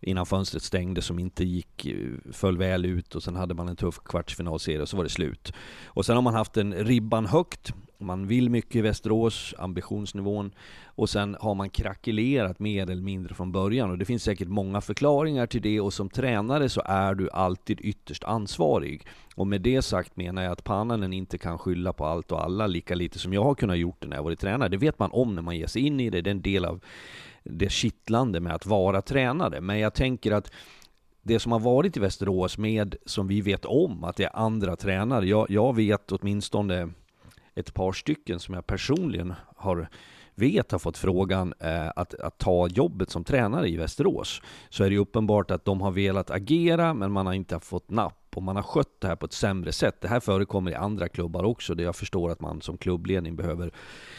[0.00, 3.76] innan fönstret stängde som inte gick, eh, föll väl ut och sen hade man en
[3.76, 5.52] tuff kvartsfinalserie och så var det slut.
[5.86, 11.10] Och sen har man haft en ribban högt, man vill mycket i Västerås, ambitionsnivån, och
[11.10, 15.46] sen har man krackelerat mer eller mindre från början och det finns säkert många förklaringar
[15.46, 19.06] till det och som tränare så är du alltid ytterst ansvarig.
[19.34, 22.66] Och med det sagt menar jag att Pannanen inte kan skylla på allt och alla
[22.66, 24.68] lika lite som jag har kunnat gjort det när jag varit tränare.
[24.68, 26.64] Det vet man om när man ger sig in i det, det är en del
[26.64, 26.80] av
[27.44, 29.60] det kittlande med att vara tränare.
[29.60, 30.52] Men jag tänker att
[31.22, 34.76] det som har varit i Västerås med, som vi vet om, att det är andra
[34.76, 35.26] tränare.
[35.26, 36.88] Jag, jag vet åtminstone
[37.54, 39.88] ett par stycken som jag personligen har
[40.40, 44.42] vet har fått frågan eh, att, att ta jobbet som tränare i Västerås.
[44.68, 47.90] Så är det ju uppenbart att de har velat agera men man har inte fått
[47.90, 50.00] napp och man har skött det här på ett sämre sätt.
[50.00, 53.72] Det här förekommer i andra klubbar också där jag förstår att man som klubbledning behöver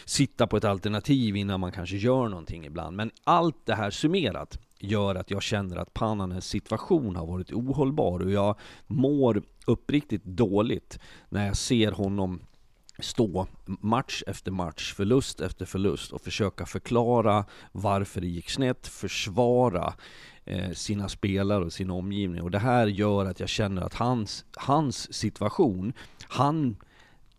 [0.06, 2.98] sitta på ett alternativ innan man kanske gör någonting ibland.
[2.98, 8.20] Men allt det här summerat gör att jag känner att Pananens situation har varit ohållbar
[8.20, 8.56] och jag
[8.88, 11.00] mår uppriktigt dåligt
[11.30, 12.42] när jag ser honom
[13.02, 19.94] stå match efter match, förlust efter förlust och försöka förklara varför det gick snett, försvara
[20.46, 22.42] eh, sina spelare och sin omgivning.
[22.42, 25.94] Och det här gör att jag känner att hans, hans situation,
[26.24, 26.76] han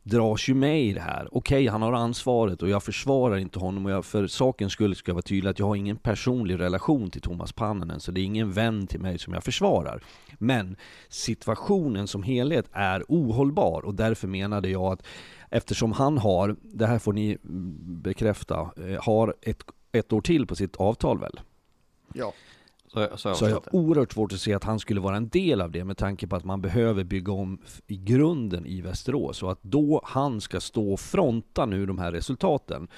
[0.03, 1.29] dras ju med i det här.
[1.33, 4.95] Okej, okay, han har ansvaret och jag försvarar inte honom och jag, för sakens skull
[4.95, 8.21] ska jag vara tydlig att jag har ingen personlig relation till Thomas Pannanen, så det
[8.21, 10.03] är ingen vän till mig som jag försvarar.
[10.39, 10.77] Men
[11.09, 15.03] situationen som helhet är ohållbar och därför menade jag att
[15.53, 17.39] eftersom han har, det här får ni
[18.03, 21.41] bekräfta, eh, har ett, ett år till på sitt avtal väl?
[22.15, 22.33] Ja.
[22.87, 25.61] Så, så, så jag har oerhört svårt att se att han skulle vara en del
[25.61, 29.53] av det med tanke på att man behöver bygga om i grunden i Västerås och
[29.53, 32.89] att då han ska stå och fronta nu de här resultaten.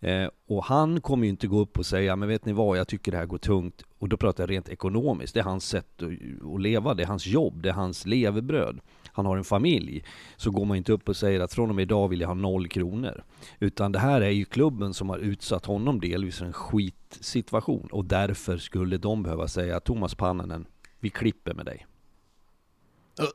[0.00, 2.88] Eh, och han kommer ju inte gå upp och säga, men vet ni vad, jag
[2.88, 3.82] tycker det här går tungt.
[3.98, 7.06] Och då pratar jag rent ekonomiskt, det är hans sätt att, att leva, det är
[7.06, 8.80] hans jobb, det är hans levebröd
[9.14, 10.04] han har en familj,
[10.36, 12.34] så går man inte upp och säger att från och med idag vill jag ha
[12.34, 13.24] noll kronor.
[13.58, 18.04] Utan det här är ju klubben som har utsatt honom delvis för en skitsituation och
[18.04, 20.66] därför skulle de behöva säga Thomas Pannanen,
[21.00, 21.86] vi klipper med dig.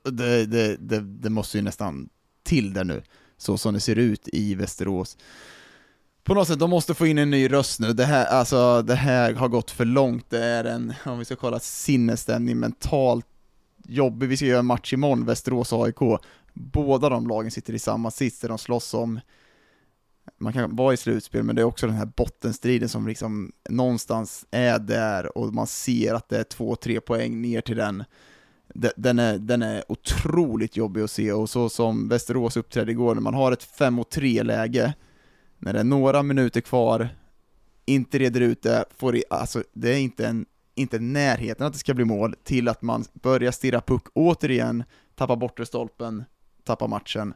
[0.04, 2.10] Det, det, det, det måste ju nästan
[2.44, 3.02] till där nu,
[3.38, 5.18] så som det ser ut i Västerås
[6.24, 7.94] på något sätt, de måste få in en ny röst nu.
[7.94, 10.30] Det här, alltså, det här har gått för långt.
[10.30, 13.26] Det är en, om vi ska kolla sinnesstämning, mentalt
[13.90, 16.20] jobbig, vi ska göra en match imorgon, Västerås-AIK.
[16.54, 19.20] Båda de lagen sitter i samma sits där de slåss om
[20.38, 24.46] man kan vara i slutspel, men det är också den här bottenstriden som liksom någonstans
[24.52, 28.04] är där och man ser att det är två, tre poäng ner till den.
[28.96, 33.22] Den är, den är otroligt jobbig att se och så som Västerås uppträdde igår, när
[33.22, 34.94] man har ett 5 3 läge,
[35.58, 37.10] när det är några minuter kvar,
[37.86, 40.46] inte reder ut det, får i, alltså det är inte en
[40.80, 44.84] inte närheten att det ska bli mål, till att man börjar stirra puck återigen,
[45.16, 46.24] tappa bortre stolpen,
[46.64, 47.34] tappa matchen.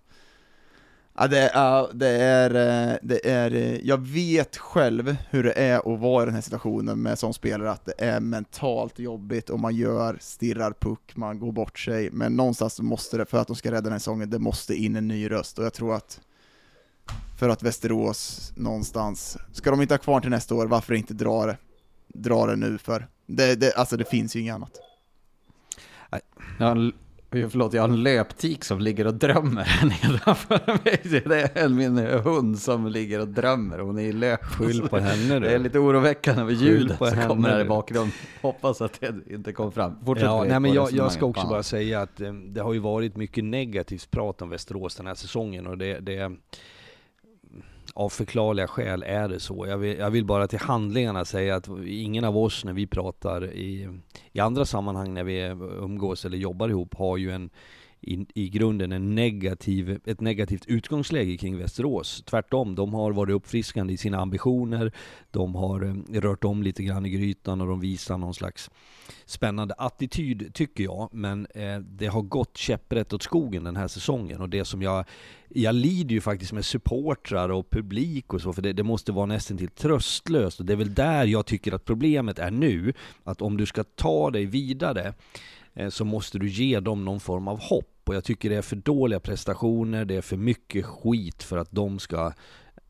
[1.18, 5.94] Ja, det, ja, det, är, eh, det är, eh, jag vet själv hur det är
[5.94, 9.60] att vara i den här situationen med som spelare, att det är mentalt jobbigt och
[9.60, 13.56] man gör, stirrar puck, man går bort sig, men någonstans måste det, för att de
[13.56, 16.22] ska rädda den här säsongen, det måste in en ny röst och jag tror att
[17.40, 21.46] för att Västerås någonstans, ska de inte ha kvar till nästa år, varför inte dra
[21.46, 21.58] det,
[22.08, 23.08] dra det nu för?
[23.26, 24.80] Det, det, alltså det finns ju inget annat.
[26.60, 26.94] Jag har, en,
[27.50, 31.24] förlåt, jag har en löptik som ligger och drömmer här nedanför mig.
[31.26, 33.80] Det är min hund som ligger och drömmer.
[33.80, 34.44] Hon är i löp.
[34.44, 35.40] Skyll på henne du.
[35.40, 38.12] Det är lite oroväckande med ljudet som kommer här i bakgrunden.
[38.42, 40.06] Hoppas att det inte kom fram.
[40.06, 42.80] Fortsätt ja, nej, men jag, jag ska också bara säga att eh, det har ju
[42.80, 46.32] varit mycket negativt prat om Västerås den här säsongen och det, det
[47.94, 49.68] av förklarliga skäl är det så.
[49.68, 53.54] Jag vill, jag vill, bara till handlingarna säga att ingen av oss när vi pratar
[53.54, 53.90] i,
[54.32, 55.42] i andra sammanhang när vi
[55.82, 57.50] umgås eller jobbar ihop har ju en
[58.04, 62.24] i, i grunden en negativ, ett negativt utgångsläge kring Västerås.
[62.26, 64.92] Tvärtom, de har varit uppfriskande i sina ambitioner,
[65.32, 68.70] de har eh, rört om lite grann i grytan och de visar någon slags
[69.26, 71.10] spännande attityd, tycker jag.
[71.12, 75.06] Men eh, det har gått käpprätt åt skogen den här säsongen och det som jag
[75.56, 79.26] jag lider ju faktiskt med supportrar och publik och så, för det, det måste vara
[79.26, 80.60] nästan till tröstlöst.
[80.60, 82.94] Och det är väl där jag tycker att problemet är nu,
[83.24, 85.14] att om du ska ta dig vidare
[85.74, 87.93] eh, så måste du ge dem någon form av hopp.
[88.06, 91.72] Och jag tycker det är för dåliga prestationer, det är för mycket skit för att
[91.72, 92.34] de ska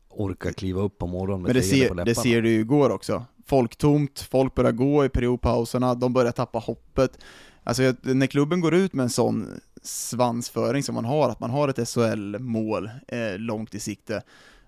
[0.08, 3.24] orka kliva upp på morgonen med Men det ser, det ser du ju igår också.
[3.46, 7.18] Folktomt, folk börjar gå i periodpauserna, de börjar tappa hoppet.
[7.64, 11.68] Alltså när klubben går ut med en sån svansföring som man har, att man har
[11.68, 14.22] ett SHL-mål eh, långt i sikte,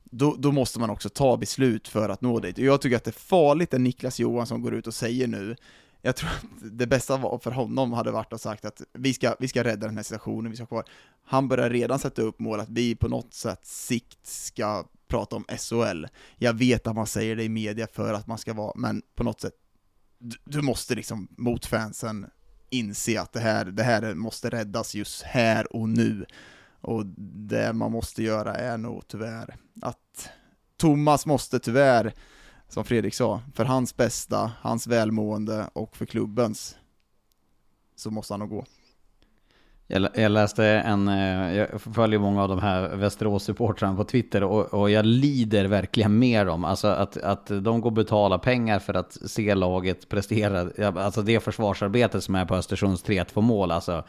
[0.05, 2.59] då, då, måste man också ta beslut för att nå dit.
[2.59, 5.57] Och jag tycker att det är farligt när Niklas Johansson går ut och säger nu,
[6.03, 9.49] jag tror att det bästa för honom hade varit att sagt att vi ska, vi
[9.49, 10.85] ska rädda den här situationen, vi ska kvar.
[11.25, 15.45] Han börjar redan sätta upp mål att vi på något sätt sikt ska prata om
[15.59, 16.07] SHL.
[16.37, 19.25] Jag vet att man säger det i media för att man ska vara, men på
[19.25, 19.55] något sätt,
[20.19, 22.27] du, du måste liksom mot fansen
[22.71, 26.27] inse att det här, det här måste räddas just här och nu.
[26.81, 27.07] Och
[27.49, 30.31] det man måste göra är nog tyvärr att
[30.77, 32.15] Thomas måste tyvärr,
[32.69, 36.77] som Fredrik sa, för hans bästa, hans välmående och för klubbens,
[37.97, 38.65] så måste han nog gå.
[39.89, 44.91] Jag, läste en, eh, jag följer många av de här Västerås-supportrarna på Twitter och, och,
[44.91, 46.65] jag lider verkligen med dem.
[46.65, 50.71] Alltså att, att de går och betalar pengar för att se laget prestera,
[51.03, 53.71] alltså det försvarsarbetet som är på Östersunds 3-2 mål.
[53.71, 54.05] Alltså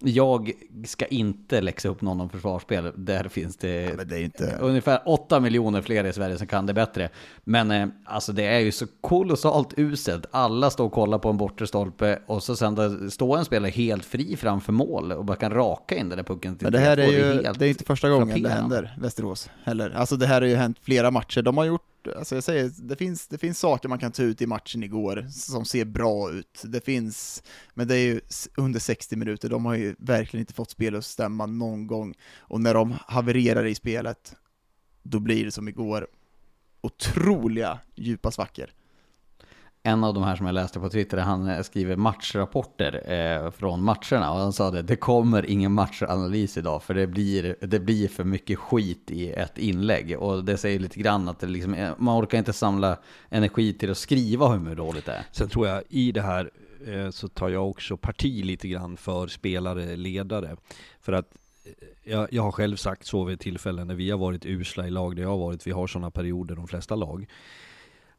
[0.00, 0.52] jag
[0.84, 2.92] ska inte läxa upp någon om försvarsspel.
[2.96, 4.58] Där finns det, ja, det inte...
[4.60, 7.08] ungefär 8 miljoner fler i Sverige som kan det bättre.
[7.44, 10.26] Men eh, alltså det är ju så kolossalt uselt.
[10.30, 14.04] Alla står och kollar på en bortre stolpe och så sen står en spelare helt
[14.04, 16.58] fri framför mål och bara kan raka in den där pucken.
[16.60, 19.90] Men det här är ju det är inte första gången det händer, Västerås heller.
[19.90, 21.42] Alltså det här har ju hänt flera matcher.
[21.42, 21.82] De har gjort
[22.16, 25.26] alltså jag säger, det finns, det finns saker man kan ta ut i matchen igår
[25.30, 26.62] som ser bra ut.
[26.64, 27.42] Det finns,
[27.74, 28.20] men det är ju
[28.56, 32.14] under 60 minuter, de har ju verkligen inte fått spelet att stämma någon gång.
[32.38, 34.36] Och när de havererar i spelet,
[35.02, 36.06] då blir det som igår,
[36.80, 38.70] otroliga djupa svackor
[39.88, 43.82] en av de här som jag läste på Twitter, han eh, skriver matchrapporter eh, från
[43.82, 48.08] matcherna och han sa det, det kommer ingen matchanalys idag för det blir, det blir
[48.08, 50.18] för mycket skit i ett inlägg.
[50.18, 53.90] Och det säger lite grann att det liksom, eh, man orkar inte samla energi till
[53.90, 55.24] att skriva hur dåligt det är.
[55.32, 56.50] Sen tror jag i det här
[56.86, 60.56] eh, så tar jag också parti lite grann för spelare, ledare.
[61.00, 64.46] För att eh, jag, jag, har själv sagt så vid tillfällen när vi har varit
[64.46, 67.26] usla i lag där jag har varit, vi har sådana perioder de flesta lag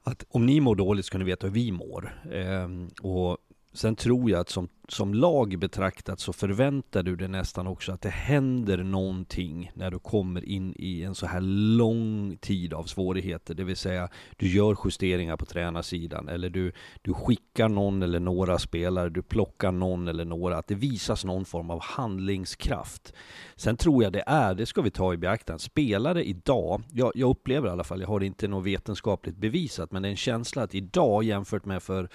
[0.09, 2.21] att om ni mår dåligt ska ni veta hur vi mår.
[2.31, 2.67] Eh,
[3.01, 3.37] och
[3.73, 8.01] sen tror jag att som som lag betraktat så förväntar du dig nästan också att
[8.01, 11.41] det händer någonting när du kommer in i en så här
[11.77, 13.53] lång tid av svårigheter.
[13.53, 16.71] Det vill säga, du gör justeringar på tränarsidan eller du,
[17.01, 20.57] du skickar någon eller några spelare, du plockar någon eller några.
[20.57, 23.13] Att det visas någon form av handlingskraft.
[23.55, 27.29] Sen tror jag det är, det ska vi ta i beaktande, spelare idag, jag, jag
[27.29, 30.63] upplever i alla fall, jag har inte något vetenskapligt bevisat, men det är en känsla
[30.63, 32.09] att idag jämfört med för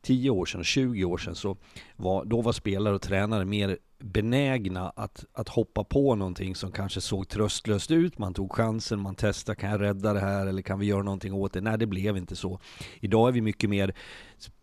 [0.00, 1.56] 10 år sedan, 20 år sedan, så
[1.96, 7.00] var, då var spelare och tränare mer benägna att, att hoppa på någonting som kanske
[7.00, 8.18] såg tröstlöst ut.
[8.18, 11.32] Man tog chansen, man testade, kan jag rädda det här eller kan vi göra någonting
[11.32, 11.60] åt det?
[11.60, 12.60] Nej, det blev inte så.
[13.00, 13.94] Idag är vi mycket mer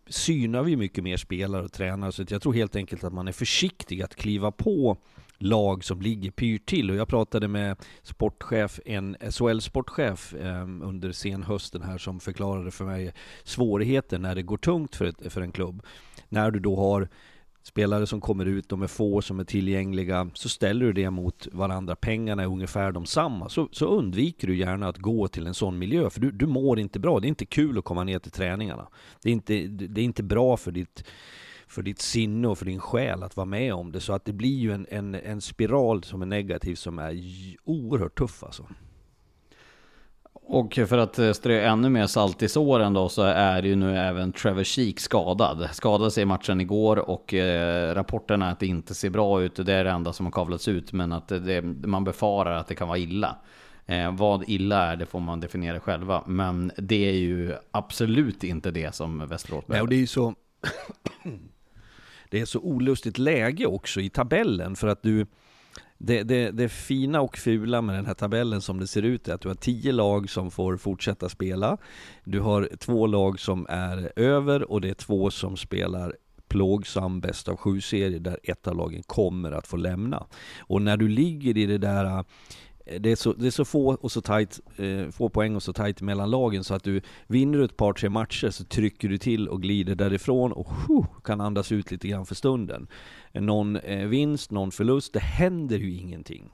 [0.06, 3.32] synar vi mycket mer spelare och tränare, så jag tror helt enkelt att man är
[3.32, 4.96] försiktig att kliva på
[5.42, 6.90] lag som ligger pyrt till.
[6.90, 13.12] Och jag pratade med sportchef, en SHL-sportchef eh, under senhösten här som förklarade för mig
[13.44, 15.82] svårigheten när det går tungt för, ett, för en klubb.
[16.28, 17.08] När du då har
[17.62, 21.48] spelare som kommer ut, de är få som är tillgängliga, så ställer du det mot
[21.52, 25.54] varandra, pengarna är ungefär de samma, så, så undviker du gärna att gå till en
[25.54, 27.20] sån miljö, för du, du mår inte bra.
[27.20, 28.88] Det är inte kul att komma ner till träningarna.
[29.22, 31.04] Det är inte, det är inte bra för ditt,
[31.72, 34.32] för ditt sinne och för din själ att vara med om det, så att det
[34.32, 37.14] blir ju en, en, en spiral som är negativ som är
[37.64, 38.66] oerhört tuff alltså.
[40.32, 43.96] Och för att eh, strö ännu mer salt i såren då så är ju nu
[43.98, 45.68] även Trevor Sheek skadad.
[45.72, 49.54] Skadade sig i matchen igår och eh, rapporterna att det inte ser bra ut.
[49.54, 52.74] Det är det enda som har kavlats ut men att det, man befarar att det
[52.74, 53.36] kan vara illa.
[53.86, 56.22] Eh, vad illa är det får man definiera själva.
[56.26, 59.74] Men det är ju absolut inte det som Västerås behöver.
[59.74, 60.34] Nej, och det är ju så
[62.32, 65.26] det är så olustigt läge också i tabellen för att du
[65.98, 69.34] det, det, det fina och fula med den här tabellen som det ser ut är
[69.34, 71.78] att du har tio lag som får fortsätta spela.
[72.24, 76.16] Du har två lag som är över och det är två som spelar
[76.48, 80.26] plågsam bäst av sju serie där ett av lagen kommer att få lämna.
[80.58, 82.24] Och när du ligger i det där
[82.84, 85.72] det är, så, det är så få och så tight, eh, få poäng och så
[85.72, 89.48] tight mellan lagen så att du vinner ett par tre matcher så trycker du till
[89.48, 92.86] och glider därifrån och huh, kan andas ut lite grann för stunden.
[93.32, 96.50] Någon eh, vinst, någon förlust, det händer ju ingenting.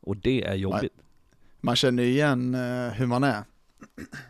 [0.00, 0.92] Och det är jobbigt.
[0.96, 1.04] Man,
[1.60, 3.44] man känner igen eh, hur man är.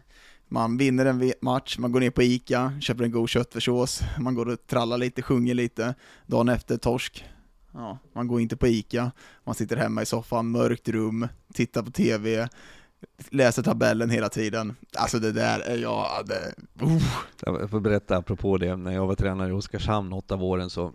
[0.49, 4.49] Man vinner en match, man går ner på Ica, köper en god köttfärssås, man går
[4.49, 5.95] och trallar lite, sjunger lite.
[6.26, 7.24] Dagen efter torsk,
[7.73, 9.12] Ja, man går inte på ICA,
[9.45, 12.49] man sitter hemma i soffan, mörkt rum, tittar på TV,
[13.31, 14.77] läser tabellen hela tiden.
[14.97, 16.55] Alltså det där är jag, det,
[16.85, 17.03] uh.
[17.47, 20.93] Jag får berätta apropå det, när jag var tränare i Oskarshamn åtta av åren så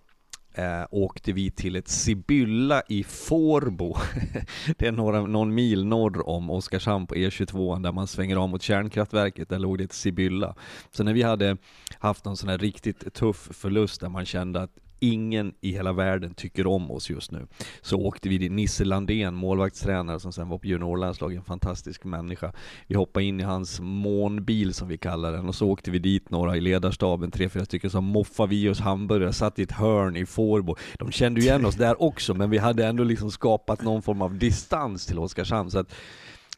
[0.53, 3.95] eh, åkte vi till ett Sibylla i Fårbo.
[4.78, 8.61] det är några, någon mil norr om Oskarshamn på E22 där man svänger av mot
[8.61, 10.55] kärnkraftverket, där låg det ett Sibylla.
[10.91, 11.57] Så när vi hade
[11.99, 16.33] haft någon sån här riktigt tuff förlust där man kände att ingen i hela världen
[16.33, 17.47] tycker om oss just nu.
[17.81, 22.53] Så åkte vi dit, Nisse Landén, målvaktstränare som sen var på juniorlandslaget, en fantastisk människa.
[22.87, 26.29] Vi hoppade in i hans månbil som vi kallar den och så åkte vi dit
[26.29, 30.15] några i ledarstaben, tre, fyra stycken som moffade vi oss hamburgare, satt i ett hörn
[30.15, 30.75] i Fårbo.
[30.99, 34.37] De kände igen oss där också, men vi hade ändå liksom skapat någon form av
[34.37, 35.71] distans till Oskarshamn.
[35.71, 35.93] Så att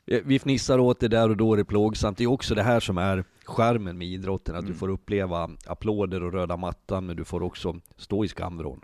[0.09, 2.17] vi fnissar åt det där och då är det plågsamt.
[2.17, 4.73] Det är också det här som är skärmen med idrotten, att mm.
[4.73, 8.81] du får uppleva applåder och röda mattan, men du får också stå i skamvrån.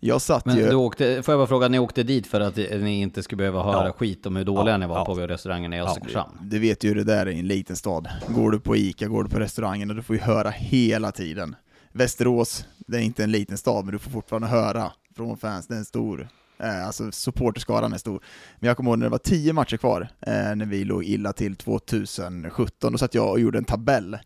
[0.00, 0.68] Jag satt men ju...
[0.68, 3.62] Du åkte, får jag bara fråga, ni åkte dit för att ni inte skulle behöva
[3.62, 3.92] höra ja.
[3.92, 5.04] skit om hur dåliga ja, ni var ja.
[5.04, 6.32] på restaurangen i Oskarshamn?
[6.40, 8.08] Ja, du vet ju hur det där är i en liten stad.
[8.28, 11.56] Går du på ICA, går du på restaurangen och du får ju höra hela tiden.
[11.92, 15.74] Västerås, det är inte en liten stad, men du får fortfarande höra från fans, det
[15.74, 18.24] är en stor Eh, alltså supporterskaran är stor.
[18.58, 21.32] Men jag kommer ihåg när det var tio matcher kvar, eh, när vi låg illa
[21.32, 24.18] till 2017, då satt jag och gjorde en tabell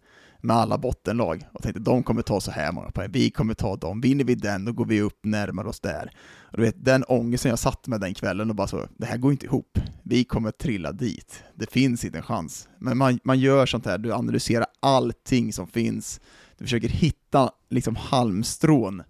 [0.43, 3.77] med alla bottenlag och tänkte de kommer ta så här många poäng, vi kommer ta
[3.77, 6.11] dem, vinner vi den då går vi upp närmare oss där.
[6.41, 9.17] Och du vet, den ångesten jag satt med den kvällen och bara så, det här
[9.17, 12.69] går inte ihop, vi kommer trilla dit, det finns inte en chans.
[12.79, 16.21] Men man, man gör sånt här, du analyserar allting som finns,
[16.59, 19.03] du försöker hitta liksom halmstrån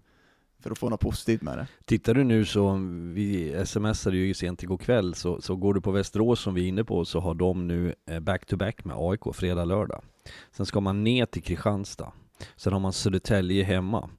[0.61, 1.67] för att få något positivt med det.
[1.85, 2.79] Tittar du nu så,
[3.13, 6.67] vi smsade ju sent igår kväll, så, så går du på Västerås som vi är
[6.67, 10.01] inne på så har de nu eh, back-to-back -back med AIK fredag, lördag.
[10.51, 12.11] Sen ska man ner till Kristianstad.
[12.55, 14.09] Sen har man Södertälje hemma.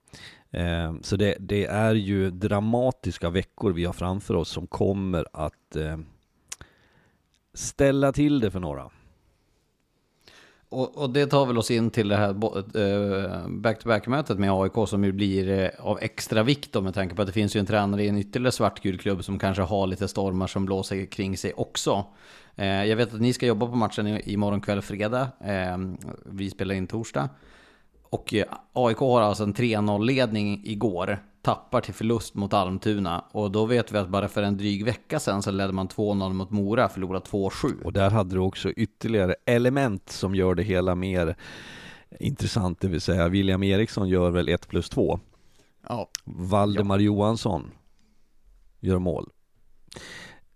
[0.51, 5.77] Eh, så det, det, är ju dramatiska veckor vi har framför oss som kommer att
[5.77, 5.99] eh,
[7.55, 8.91] ställa till det för några.
[10.73, 15.05] Och, och, det tar väl oss in till det här eh, back-to-back-mötet med AIK som
[15.05, 17.67] ju blir eh, av extra vikt då med tanke på att det finns ju en
[17.67, 21.53] tränare i en ytterligare svartgul klubb som kanske har lite stormar som blåser kring sig
[21.53, 22.05] också.
[22.57, 25.29] Eh, jag vet att ni ska jobba på matchen imorgon kväll fredag.
[26.25, 27.29] Vi spelar in torsdag.
[28.11, 28.35] Och
[28.73, 33.25] AIK har alltså en 3-0-ledning igår tappar till förlust mot Almtuna.
[33.33, 36.33] Och då vet vi att bara för en dryg vecka sedan så ledde man 2-0
[36.33, 37.83] mot Mora, förlorade 2-7.
[37.83, 41.37] Och där hade du också ytterligare element som gör det hela mer
[42.21, 45.21] intressant, det vill säga William Eriksson gör väl 1 plus 2.
[45.89, 46.09] Ja.
[46.25, 47.05] Valdemar ja.
[47.05, 47.71] Johansson
[48.81, 49.31] gör mål.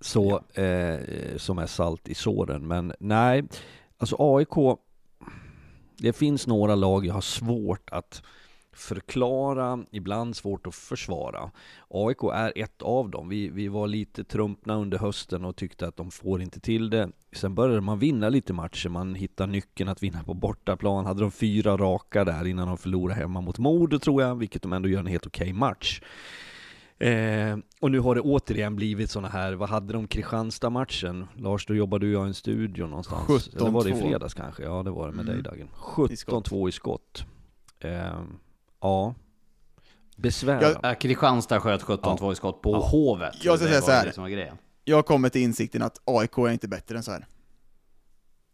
[0.00, 0.62] Så, ja.
[0.62, 2.66] eh, som är salt i såren.
[2.66, 3.44] Men nej,
[3.98, 4.78] alltså AIK,
[5.98, 8.22] det finns några lag jag har svårt att
[8.76, 11.50] förklara, ibland svårt att försvara.
[11.88, 13.28] AIK är ett av dem.
[13.28, 17.10] Vi, vi var lite trumpna under hösten och tyckte att de får inte till det.
[17.32, 21.06] Sen började man vinna lite matcher, man hittade nyckeln att vinna på bortaplan.
[21.06, 24.72] Hade de fyra raka där innan de förlorade hemma mot Modo tror jag, vilket de
[24.72, 26.00] ändå gör en helt okej okay match.
[26.98, 31.26] Eh, och nu har det återigen blivit såna här, vad hade de Kristianstad-matchen?
[31.34, 33.28] Lars, då jobbade jag i en studio någonstans.
[33.28, 33.56] 17-2.
[33.56, 34.62] Eller var det i fredags kanske?
[34.62, 35.34] Ja, det var det med mm.
[35.34, 35.68] dig Dagen.
[35.76, 37.24] 17-2 i skott.
[37.80, 38.20] Eh,
[38.80, 39.14] Ja.
[40.16, 40.80] Besvärande.
[40.82, 42.32] Ja, Kristianstad sköt 17-2 ja.
[42.32, 42.78] i skott på ja.
[42.78, 43.44] Hovet.
[43.44, 44.52] Jag ska säga så här.
[44.84, 47.26] Jag har kommit till insikten att AIK är inte bättre än så här.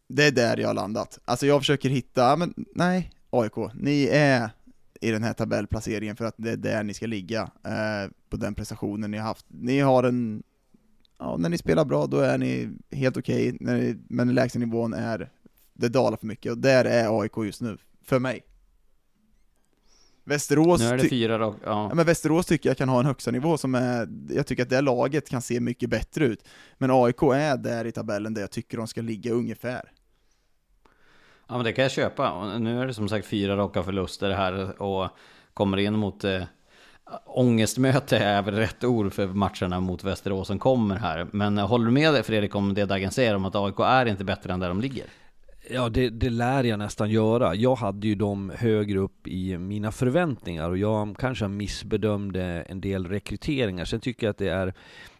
[0.09, 1.19] Det är där jag har landat.
[1.25, 4.51] Alltså jag försöker hitta, men nej, AIK, ni är
[5.01, 8.55] i den här tabellplaceringen för att det är där ni ska ligga, eh, på den
[8.55, 9.47] prestationen ni har haft.
[9.49, 10.43] Ni har en,
[11.19, 15.31] ja, när ni spelar bra då är ni helt okej, okay, men lägsta nivån är,
[15.73, 18.45] det dalar för mycket, och där är AIK just nu, för mig.
[20.25, 21.87] Västerås, nu är det fyra då, ja.
[21.89, 21.95] ja.
[21.95, 24.81] men Västerås tycker jag kan ha en högsta nivå som är, jag tycker att det
[24.81, 26.45] laget kan se mycket bättre ut.
[26.79, 29.93] Men AIK är där i tabellen där jag tycker de ska ligga ungefär.
[31.49, 32.31] Ja men det kan jag köpa.
[32.31, 35.09] Och nu är det som sagt fyra raka förluster här och
[35.55, 36.43] kommer in mot eh,
[37.27, 41.27] Ångestmöte är väl rätt ord för matcherna mot Västerås som kommer här.
[41.33, 44.53] Men håller du med Fredrik om det Dagen säger om att AIK är inte bättre
[44.53, 45.07] än där de ligger?
[45.71, 47.55] Ja, det, det, lär jag nästan göra.
[47.55, 53.07] Jag hade ju dem högre upp i mina förväntningar och jag kanske missbedömde en del
[53.07, 53.85] rekryteringar.
[53.85, 54.75] Sen tycker jag att det är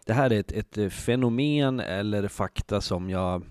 [0.05, 3.43] det här är ett, ett fenomen eller fakta som jag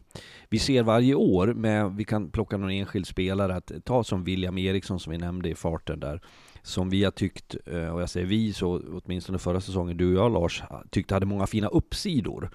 [0.49, 4.59] vi ser varje år, med, vi kan plocka någon enskild spelare, att ta som William
[4.59, 6.21] Eriksson som vi nämnde i farten där,
[6.63, 10.25] som vi har tyckt, eh, och jag säger vi, så åtminstone förra säsongen, du och
[10.25, 12.51] jag Lars, tyckte hade många fina uppsidor.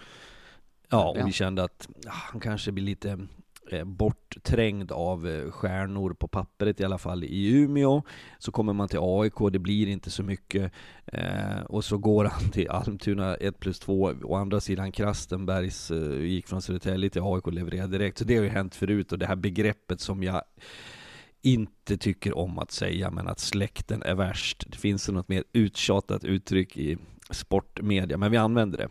[0.89, 3.17] Ja, och vi kände att ah, han kanske blir lite Eh,
[3.71, 8.01] Eh, bortträngd av eh, stjärnor på pappret i alla fall i Umeå.
[8.39, 10.71] Så kommer man till AIK, det blir inte så mycket.
[11.05, 14.13] Eh, och så går han till Almtuna 1 plus 2.
[14.23, 18.17] Å andra sidan Krastenbergs eh, gick från Södertälje till AIK och levererade direkt.
[18.17, 20.41] Så det har ju hänt förut och det här begreppet som jag
[21.41, 24.65] inte tycker om att säga, men att släkten är värst.
[24.67, 26.97] Det finns något mer uttjatat uttryck i
[27.29, 28.89] sportmedia, men vi använder det.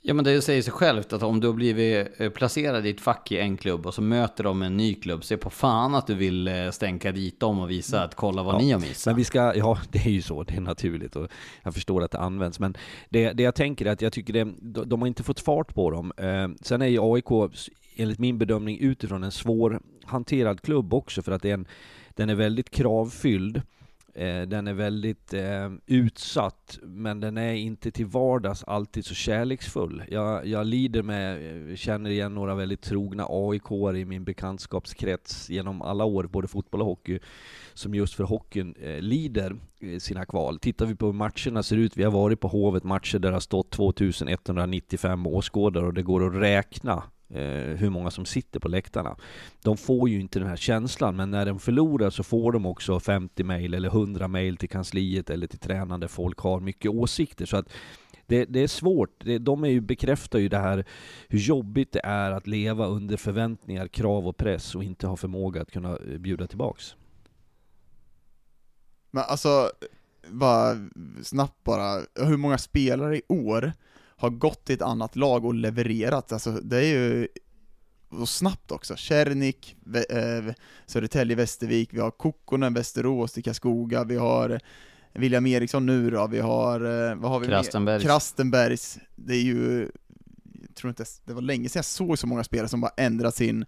[0.00, 3.00] Ja men det säger sig självt att om du har blivit eh, placerad i ett
[3.00, 5.94] fack i en klubb och så möter de en ny klubb, så är på fan
[5.94, 8.80] att du vill eh, stänka dit dem och visa att kolla vad ja, ni har
[8.80, 9.06] missat.
[9.06, 11.28] Men vi ska, ja det är ju så, det är naturligt och
[11.62, 12.60] jag förstår att det används.
[12.60, 12.76] Men
[13.08, 14.44] det, det jag tänker är att jag tycker det,
[14.84, 16.12] de har inte fått fart på dem.
[16.16, 17.52] Eh, sen är ju AIK,
[17.96, 21.66] enligt min bedömning, utifrån en svårhanterad klubb också för att det är en,
[22.10, 23.62] den är väldigt kravfylld.
[24.18, 30.02] Eh, den är väldigt eh, utsatt, men den är inte till vardags alltid så kärleksfull.
[30.08, 35.82] Jag, jag lider med, eh, känner igen några väldigt trogna aik i min bekantskapskrets genom
[35.82, 37.18] alla år, både fotboll och hockey,
[37.74, 40.58] som just för hockeyn eh, lider eh, sina kval.
[40.58, 43.34] Tittar vi på hur matcherna ser ut, vi har varit på Hovet matcher där det
[43.34, 48.68] har stått 2195 åskådare och det går att räkna Eh, hur många som sitter på
[48.68, 49.16] läktarna.
[49.62, 53.00] De får ju inte den här känslan, men när de förlorar så får de också
[53.00, 57.46] 50 mejl, eller 100 mejl till kansliet eller till tränande folk har mycket åsikter.
[57.46, 57.68] Så att
[58.26, 59.24] det, det är svårt.
[59.40, 60.84] De är ju, bekräftar ju det här
[61.28, 65.62] hur jobbigt det är att leva under förväntningar, krav och press och inte ha förmåga
[65.62, 66.96] att kunna eh, bjuda tillbaks.
[69.10, 69.70] Men alltså,
[70.28, 70.76] bara
[71.22, 73.72] snabbt bara, hur många spelare i år
[74.18, 76.32] har gått till ett annat lag och levererat?
[76.32, 77.28] Alltså det är ju
[78.10, 78.96] och snabbt också.
[78.96, 79.76] Kärnik,
[80.10, 80.54] eh,
[80.86, 84.60] Södertälje, Västervik, vi har Kokkonen, Västerås, Karlskoga, vi har
[85.12, 88.02] William Eriksson nu då, vi har, eh, vad har vi Krastenbergs.
[88.02, 88.98] Krastenbergs.
[89.16, 89.90] Det är ju,
[90.60, 93.34] jag tror inte, det var länge sedan jag såg så många spelare som bara ändrat
[93.34, 93.64] sin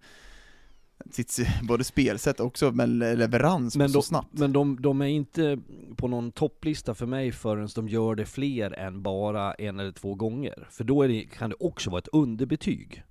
[1.11, 4.39] sitt både spelsätt också, men leverans men så de, snabbt.
[4.39, 5.59] Men de, de är inte
[5.95, 10.15] på någon topplista för mig förrän de gör det fler än bara en eller två
[10.15, 10.67] gånger.
[10.71, 13.03] För då det, kan det också vara ett underbetyg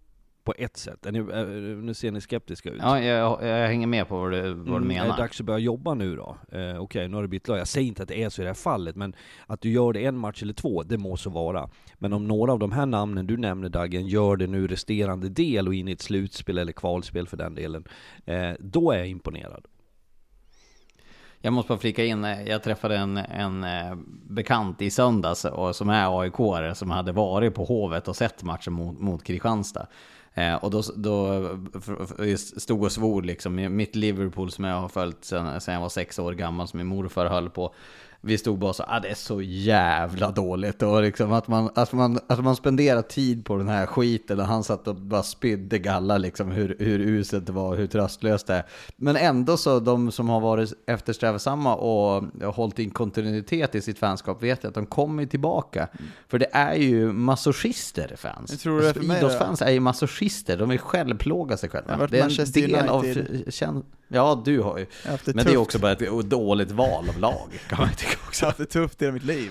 [0.45, 1.07] på ett sätt.
[1.11, 1.21] Ni,
[1.83, 2.81] nu ser ni skeptiska ut.
[2.83, 5.05] Ja, jag, jag hänger med på vad du, vad du mm, menar.
[5.05, 6.37] Är det dags att börja jobba nu då?
[6.53, 7.59] Eh, Okej, okay, nu har du bytt lag.
[7.59, 9.15] Jag säger inte att det är så i det här fallet, men
[9.47, 11.69] att du gör det en match eller två, det må så vara.
[11.99, 15.69] Men om några av de här namnen du nämner Dagen gör det nu resterande del
[15.69, 17.85] och in i ett slutspel eller kvalspel för den delen,
[18.27, 19.67] eh, då är jag imponerad.
[21.43, 23.95] Jag måste bara flika in, eh, jag träffade en, en eh,
[24.29, 28.43] bekant i söndags eh, och som är aik som hade varit på Hovet och sett
[28.43, 29.87] matchen mot, mot Kristianstad.
[30.35, 31.49] Eh, och då, då
[32.37, 36.33] stod och svor liksom, mitt Liverpool som jag har följt sedan jag var sex år
[36.33, 37.75] gammal, som min morfar höll på
[38.23, 40.83] vi stod bara så, ah, det är så jävla dåligt.
[40.83, 44.47] Och liksom att man, att, man, att man spenderar tid på den här skiten och
[44.47, 48.55] han satt och bara spydde galla liksom hur, hur uselt det var, hur tröstlöst det
[48.55, 48.65] är.
[48.97, 54.43] Men ändå så, de som har varit eftersträvsamma och hållit in kontinuitet i sitt fanskap
[54.43, 55.89] vet att de kommer tillbaka.
[55.93, 56.11] Mm.
[56.29, 58.51] För det är ju masochister fans.
[58.51, 62.07] Jag tror det för mig Idrottsfans är ju masochister, de vill självplåga sig själva.
[62.07, 62.91] Det är en del United.
[62.91, 63.05] av
[64.13, 64.87] Ja, du har ju.
[65.35, 68.45] Men det är också bara ett dåligt val av lag, kan man tycka också.
[68.45, 69.51] Jag har haft det tufft i hela mitt liv.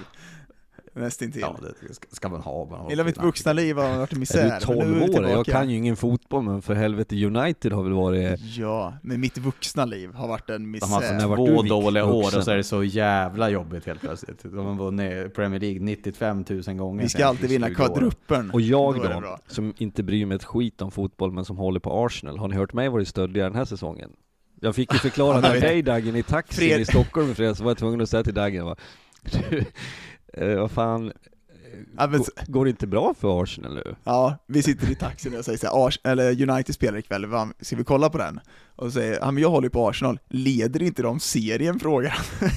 [0.93, 1.41] Nästintill.
[1.41, 1.57] Ja,
[1.87, 2.65] det ska man ha.
[2.65, 4.45] Man hela mitt vuxna liv har varit en misär.
[4.45, 5.29] Är du 12 år?
[5.29, 8.39] Jag kan ju ingen fotboll, men för helvete United har väl varit...
[8.39, 10.87] Ja, men mitt vuxna liv har varit en misär.
[10.87, 14.43] De har haft två dåliga år och så är det så jävla jobbigt helt plötsligt.
[14.43, 17.03] De har vunnit Premier League 95 000 gånger.
[17.03, 18.51] Vi ska alltid vinna kvadruppen.
[18.51, 21.79] Och jag då, då som inte bryr mig ett skit om fotboll, men som håller
[21.79, 22.37] på Arsenal.
[22.37, 24.09] Har ni hört mig vara stöddig den här säsongen?
[24.61, 26.81] Jag fick ju förklara för dig Dagen i taxin Fred...
[26.81, 28.75] i Stockholm i så var jag tvungen att säga till Dagen va,
[29.23, 29.65] du,
[30.33, 31.11] eh, vad fan,
[31.97, 32.23] ja, men...
[32.47, 33.95] går det inte bra för Arsenal nu?
[34.03, 37.25] Ja, vi sitter i taxin och säger såhär, eller United spelar ikväll,
[37.61, 38.39] ska vi kolla på den?
[38.75, 41.79] Och så säger ja men jag håller på Arsenal, leder inte de serien?
[41.79, 42.49] frågar han.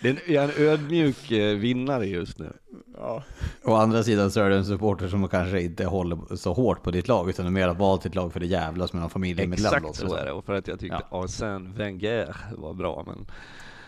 [0.00, 2.52] Det är en ödmjuk eh, vinnare just nu.
[2.96, 3.22] Ja.
[3.64, 6.90] Å andra sidan så är det en supporter som kanske inte håller så hårt på
[6.90, 9.74] ditt lag, utan mer valt ditt lag för det jävlas med någon familjemedlem.
[9.74, 11.22] Exakt så är det, och för att jag tyckte ja.
[11.22, 13.26] Arsène Wenger var bra, men...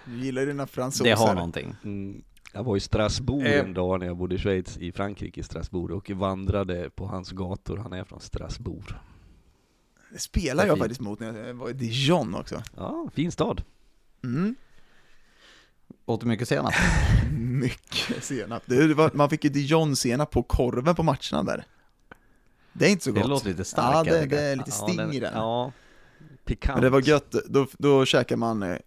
[0.04, 1.10] Du gillar ju dina fransoser.
[1.10, 1.74] Det har någonting.
[1.84, 2.22] Mm.
[2.52, 3.60] Jag var i Strasbourg eh.
[3.60, 7.30] en dag när jag bodde i Schweiz, i Frankrike, i Strasbourg, och vandrade på hans
[7.30, 7.76] gator.
[7.76, 8.86] Han är från Strasbourg.
[10.12, 12.62] Det spelar jag faktiskt mot när jag var i Dijon också.
[12.76, 13.62] Ja, fin stad.
[14.24, 14.56] Mm.
[16.08, 16.74] Åt du mycket senap?
[17.38, 18.62] mycket senap.
[18.66, 21.64] Det, man fick ju Dijon-senap på korven på matcherna där.
[22.72, 23.22] Det är inte så gott.
[23.22, 24.08] Det låter lite starkt.
[24.08, 25.32] Ja, det, det är lite sting ja, den, i den.
[25.34, 25.72] Ja,
[26.44, 26.76] pikant.
[26.76, 28.78] Men det var gött, då, då käkade man eh,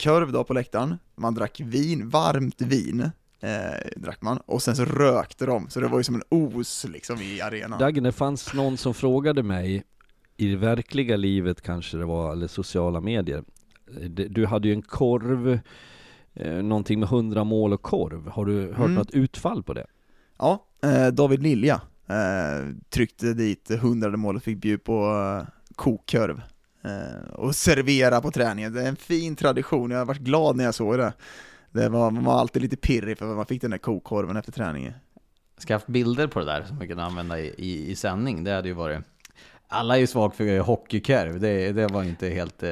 [0.00, 3.10] korv då på läktaren, man drack vin, varmt vin,
[3.40, 3.50] eh,
[3.96, 7.20] drack man, och sen så rökte de, så det var ju som en os liksom
[7.20, 7.78] i arenan.
[7.78, 9.84] Dagen, det fanns någon som frågade mig,
[10.36, 13.44] i det verkliga livet kanske det var, eller sociala medier,
[14.08, 15.60] du hade ju en korv
[16.36, 18.28] eh, någonting med 100 mål och korv.
[18.28, 18.94] Har du hört mm.
[18.94, 19.86] något utfall på det?
[20.38, 26.42] Ja, eh, David Lilja eh, tryckte dit 100 mål och fick bjuda på eh, kokkorv
[26.82, 28.72] eh, och servera på träningen.
[28.72, 31.12] Det är en fin tradition, jag har varit glad när jag såg det.
[31.72, 34.92] det var, man var alltid lite pirrig för man fick den där kokkorven efter träningen.
[35.58, 38.50] Ska haft bilder på det där som vi kan använda i, i, i sändning, det
[38.50, 39.00] hade ju varit
[39.68, 42.70] alla är ju svag för hockeykorv, det, det var inte helt eh,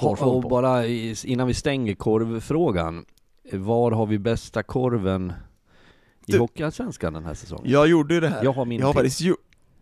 [0.00, 3.04] svårt Och bara innan vi stänger korvfrågan,
[3.52, 5.32] var har vi bästa korven
[6.26, 7.70] i du, Hockeyallsvenskan den här säsongen?
[7.70, 8.44] Jag gjorde ju det här.
[8.44, 9.34] Jag har min jag har faktiskt ju,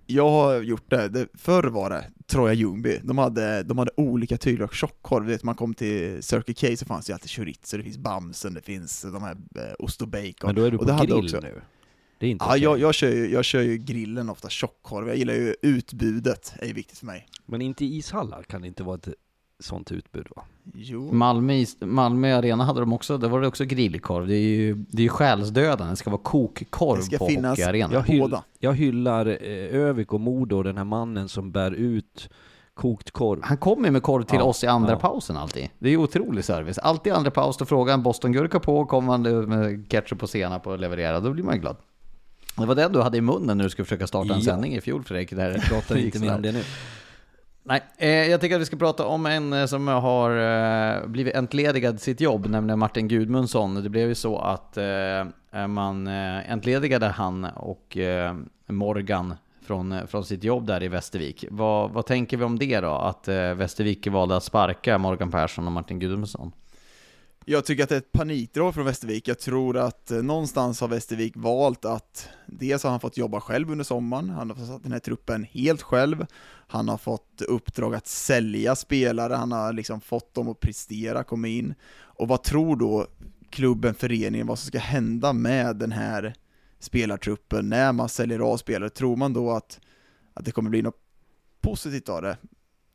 [0.07, 1.09] jag har gjort det.
[1.09, 5.43] det förr var det Troja Ljungby, de hade, de hade olika typer av tjockkorv, vet
[5.43, 9.03] man kom till Circle K så fanns det alltid chorizo, det finns Bamsen, det finns
[9.03, 10.35] de här eh, ost och bacon.
[10.43, 11.63] Men då är du på grill också, nu?
[12.19, 12.63] Det är inte ja, okay.
[12.63, 15.09] jag, jag, kör ju, jag kör ju grillen ofta, tjockkorv.
[15.09, 17.27] Jag gillar ju utbudet, är ju viktigt för mig.
[17.47, 19.09] Men inte i ishallar kan det inte vara ett
[19.59, 20.43] sånt utbud va?
[20.75, 21.13] Jo.
[21.13, 24.27] Malmö, Malmö Arena hade de också, där var det också grillkorv.
[24.27, 27.51] Det är ju, det är ju själsdödande, det ska vara kokkorv det ska på finnas
[27.51, 27.95] Hockeyarena.
[27.95, 32.29] Jag, hyll, jag hyllar eh, Övik och Modo, den här mannen som bär ut
[32.75, 33.41] kokt korv.
[33.43, 34.99] Han kommer med korv till Ja, oss i andra ja.
[34.99, 35.69] pausen alltid.
[35.79, 36.79] Det är ju otrolig service.
[36.79, 40.67] Alltid i andra paus, då frågar han bostongurka på, kommer han med ketchup och senap
[40.67, 41.77] och levererar, då blir man glad.
[42.57, 44.45] Det var det du hade i munnen när du skulle försöka starta en Ja.
[44.45, 45.31] sändning i fjol Fredrik.
[45.31, 46.63] Där Pratar inte mer om det nu.
[47.67, 50.31] Nej, eh, jag tycker att vi ska prata om en eh, som har
[51.01, 53.83] eh, blivit entledigad sitt jobb, nämligen Martin Gudmundsson.
[53.83, 57.97] Det blev ju så att eh, man entledigade han och
[58.67, 59.35] Morgan
[59.67, 61.45] från, från sitt jobb där i Västervik.
[61.51, 62.91] Vad, vad tänker vi om det då?
[62.91, 66.53] Att Västervik valde att sparka Morgan Persson och Martin Gudmundsson?
[67.47, 69.29] Jag tycker att det är ett panikdrag från Västervik.
[69.29, 73.71] Jag tror att eh, någonstans har Västervik valt att dels har han fått jobba själv
[73.71, 76.27] under sommaren, han har fått satt den här truppen helt själv,
[76.67, 81.49] han har fått uppdrag att sälja spelare, han har liksom fått dem att prestera, komma
[81.49, 81.75] in.
[81.95, 83.07] Och vad tror då
[83.51, 86.35] klubben, föreningen, vad som ska hända med den här
[86.79, 88.91] spelartruppen när man säljer av spelare?
[88.91, 89.81] Tror man då att,
[90.35, 91.01] att det kommer bli något
[91.61, 92.37] positivt av det?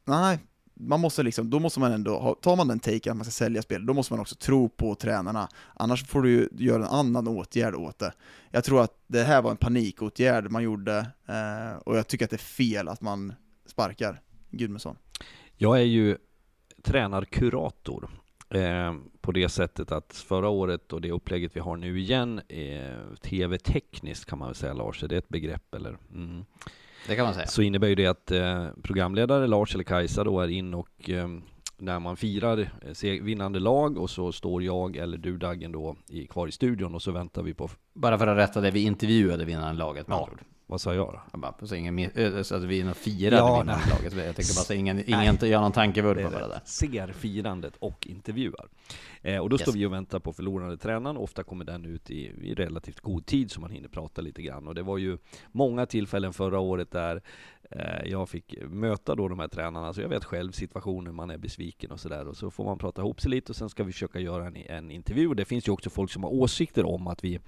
[0.05, 0.39] Nej,
[0.79, 3.31] man måste liksom, då måste man ändå, ha, tar man den taken att man ska
[3.31, 5.49] sälja spel, då måste man också tro på tränarna.
[5.75, 8.13] Annars får du ju göra en annan åtgärd åt det.
[8.51, 12.31] Jag tror att det här var en panikåtgärd man gjorde, eh, och jag tycker att
[12.31, 13.33] det är fel att man
[13.65, 14.95] sparkar Gudmundsson.
[15.57, 16.17] Jag är ju
[16.83, 18.09] tränarkurator
[18.49, 23.15] eh, på det sättet att förra året och det upplägget vi har nu igen, eh,
[23.21, 25.97] tv-tekniskt kan man väl säga Lars, är det ett begrepp eller?
[26.13, 26.45] Mm.
[27.07, 27.47] Det kan man säga.
[27.47, 31.27] Så innebär ju det att eh, programledare Lars eller Kajsa då är in och eh,
[31.77, 32.71] när man firar
[33.03, 36.95] eh, vinnande lag och så står jag eller du Daggen då i, kvar i studion
[36.95, 40.15] och så väntar vi på, Bara för att rätta det, vi intervjuade vinnaren laget med
[40.15, 40.19] Ja.
[40.19, 40.41] andra ord.
[40.69, 41.21] Vad sa jag då?
[41.31, 43.89] Jag bara, så, ingen, mer- så att vi firade Ja, vinnaren nej.
[43.97, 44.25] laget.
[44.25, 46.61] Jag tänkte bara så ingen, ingen gör någon tankevurpa bara där.
[46.65, 48.67] Ser firandet och intervjuar.
[49.21, 49.61] Eh, och då Yes.
[49.61, 51.17] står vi och väntar på förlorande tränaren.
[51.17, 54.67] Ofta kommer den ut i, i relativt god tid så man hinner prata lite grann.
[54.67, 55.17] Och det var ju
[55.51, 57.21] många tillfällen förra året där
[57.71, 59.93] eh, jag fick möta då de här tränarna.
[59.93, 62.27] Så jag vet själv situationer man är besviken och sådär.
[62.27, 64.55] Och så får man prata ihop sig lite och sen ska vi försöka göra en,
[64.55, 65.27] en intervju.
[65.27, 67.39] Och det finns ju också folk som har åsikter om att vi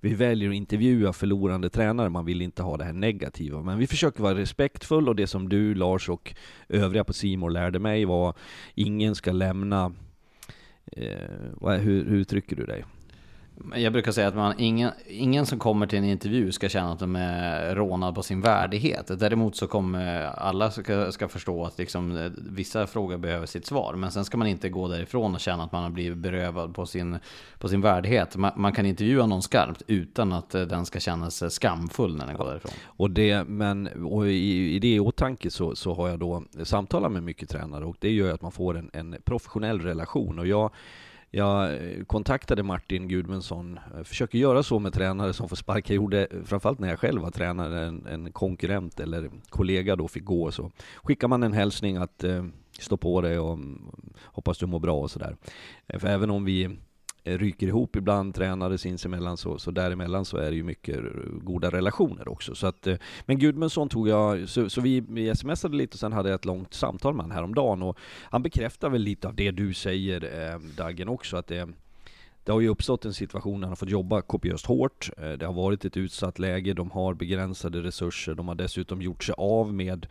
[0.00, 3.62] vi väljer att intervjua förlorande tränare, man vill inte ha det här negativa.
[3.62, 6.34] Men vi försöker vara respektfull och det som du, Lars och
[6.68, 8.34] övriga på Simor lärde mig var
[8.74, 9.92] ingen ska lämna
[10.86, 12.84] eh, hur, hur uttrycker du dig?
[13.74, 16.98] Jag brukar säga att man, ingen, ingen som kommer till en intervju ska känna att
[16.98, 19.10] de är rånade på sin värdighet.
[19.18, 23.94] Däremot så kommer alla ska, ska förstå att liksom, eh, vissa frågor behöver sitt svar.
[23.94, 26.86] Men sen ska man inte gå därifrån och känna att man har blivit berövad på
[26.86, 27.18] sin,
[27.58, 28.36] på sin värdighet.
[28.36, 32.16] Man, man kan intervjua någon skarpt utan att eh, den ska känna sig eh, skamfull
[32.16, 32.72] när den går därifrån.
[32.84, 37.12] Och, det, men, och i, i det i åtanke så, så har jag då samtalat
[37.12, 40.38] med mycket tränare och det gör att man får en, en professionell relation.
[40.38, 40.70] Och jag,
[41.30, 45.92] jag eh, kontaktade Martin Gudmundsson, Jag försöker göra så med tränare som får sparka.
[45.92, 50.08] Jag gjorde, eh, framförallt när jag själv var tränare, en, en konkurrent eller kollega då
[50.08, 50.70] fick gå, så
[51.02, 52.44] skickar man en hälsning att eh,
[52.78, 53.82] stå på dig och mm,
[54.24, 55.36] hoppas du mår bra och sådär.
[55.98, 56.78] För även om vi
[57.24, 61.00] ryker ihop ibland, tränare sinsemellan, så, så däremellan så är det ju mycket
[61.42, 62.54] goda relationer också.
[62.54, 62.96] Så att, eh,
[63.26, 66.44] men Gudmundsson tog jag, så, så vi, vi smsade lite och sen hade jag ett
[66.44, 67.98] långt samtal med honom häromdagen och
[68.30, 71.68] han bekräftar väl lite av det du säger, eh, Dagen också, att det
[72.44, 75.10] det har ju uppstått en situation där han har fått jobba kopiöst hårt.
[75.18, 79.24] Eh, Det har varit ett utsatt läge, de har begränsade resurser, de har dessutom gjort
[79.24, 80.06] sig av med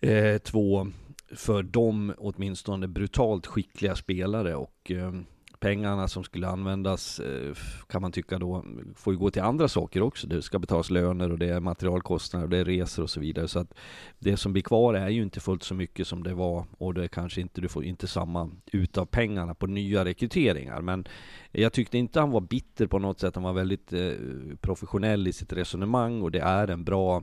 [0.00, 0.86] eh, två,
[1.32, 5.12] för dem åtminstone, brutalt skickliga spelare och eh,
[5.64, 7.54] pengarna som skulle användas eh,
[7.86, 10.26] kan man tycka då får ju gå till andra saker också.
[10.26, 13.48] Det ska betalas löner och det är materialkostnader och det är resor och så vidare.
[13.48, 13.74] Så att
[14.18, 17.04] det som blir kvar är ju inte fullt så mycket som det var och det
[17.04, 20.80] är kanske inte, du får inte samma ut av pengarna på nya rekryteringar.
[20.80, 21.04] Men
[21.52, 23.34] jag tyckte inte han var bitter på något sätt.
[23.34, 24.12] Han var väldigt eh,
[24.60, 27.22] professionell i sitt resonemang och det är en bra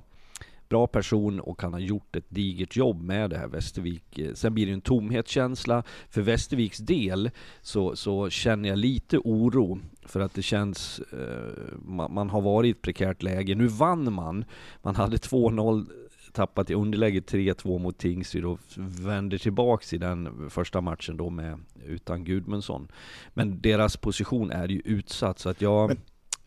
[0.71, 4.19] bra person och han har gjort ett digert jobb med det här Västervik.
[4.19, 5.83] Eh, Sen blir det en tomhetskänsla.
[6.09, 7.29] För Västerviks del
[7.61, 12.67] så, så känner jag lite oro för att det känns, eh, man, man har varit
[12.67, 13.55] i ett prekärt läge.
[13.55, 14.45] Nu vann man,
[14.81, 15.85] man hade 2-0
[16.33, 21.59] tappat i underläge 3-2 mot Tingsryd och vänder tillbaks i den första matchen då med
[21.85, 22.87] utan Gudmundsson.
[23.33, 25.97] Men deras position är ju utsatt så att jag Men-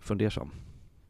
[0.01, 0.51] fundersam.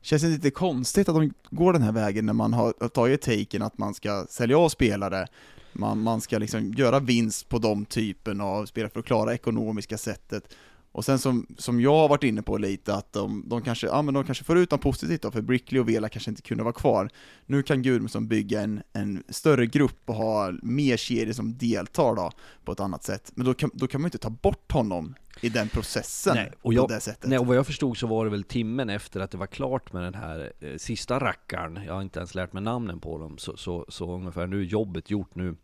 [0.04, 3.62] Känns det lite konstigt att de går den här vägen när man har tagit taken
[3.62, 5.26] att man ska sälja av spelare,
[5.72, 9.98] man, man ska liksom göra vinst på de typen av spelare för att klara ekonomiska
[9.98, 10.54] sättet.
[10.92, 14.02] Och sen som, som jag har varit inne på lite, att de, de, kanske, ja,
[14.02, 16.64] men de kanske får ut något positivt då, för Brickley och Vela kanske inte kunde
[16.64, 17.10] vara kvar.
[17.46, 22.32] Nu kan Gudmundsson bygga en, en större grupp och ha mer kedjor som deltar då,
[22.64, 23.32] på ett annat sätt.
[23.34, 26.52] Men då kan, då kan man ju inte ta bort honom i den processen Nej,
[26.62, 27.30] och jag, på det sättet.
[27.30, 29.92] Nej, och vad jag förstod så var det väl timmen efter att det var klart
[29.92, 33.38] med den här eh, sista rackaren, jag har inte ens lärt mig namnen på dem,
[33.38, 35.56] så, så, så ungefär nu är jobbet gjort, nu,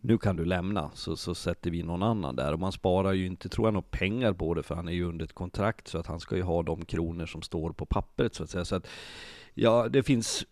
[0.00, 2.52] nu kan du lämna, så, så sätter vi någon annan där.
[2.52, 5.04] Och man sparar ju inte, tror jag, några pengar på det, för han är ju
[5.04, 8.34] under ett kontrakt, så att han ska ju ha de kronor som står på pappret
[8.34, 8.64] så att säga.
[8.64, 8.86] Så att,
[9.54, 10.46] ja, det finns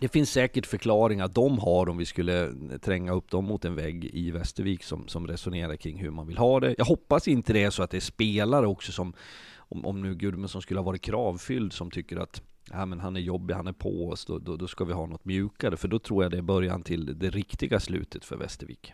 [0.00, 4.04] det finns säkert förklaringar de har om vi skulle tränga upp dem mot en vägg
[4.04, 6.74] i Västervik som, som resonerar kring hur man vill ha det.
[6.78, 9.12] Jag hoppas inte det är så att det är spelare också som,
[9.56, 13.20] om, om nu Gudmundsson skulle ha varit kravfylld, som tycker att ja, men han är
[13.20, 15.76] jobbig, han är på oss, då, då, då ska vi ha något mjukare.
[15.76, 18.92] För då tror jag det är början till det riktiga slutet för Västervik.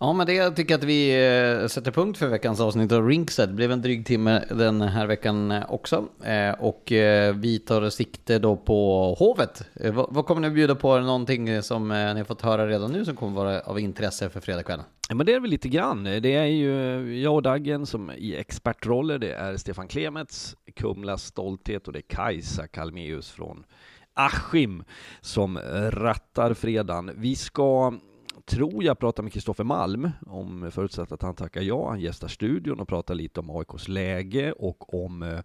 [0.00, 1.10] Ja, men det tycker jag att vi
[1.60, 3.48] eh, sätter punkt för veckans avsnitt av Rinkset.
[3.48, 6.06] Det blev en dryg timme den här veckan eh, också.
[6.24, 6.82] Eh, och
[7.34, 9.62] vi tar sikte då på Hovet.
[10.08, 10.98] Vad kommer ni bjuda på?
[10.98, 14.84] Någonting som ni har fått höra redan nu som kommer vara av intresse för fredagskvällen?
[15.08, 16.04] Ja, men det är väl lite grann.
[16.04, 19.18] Det är ju jag och Daggen som i expertroller.
[19.18, 23.64] Det är Stefan Klemets, Kumlas stolthet och det är Kajsa Kalmeus från
[24.14, 24.84] Askim
[25.20, 25.58] som
[25.90, 27.10] rattar fredagen.
[27.16, 27.92] Vi ska
[28.48, 31.88] tror jag pratar med Kristoffer Malm, om förutsatt att han tackar ja.
[31.88, 35.40] Han gästar studion och pratar lite om AIKs läge och om eh,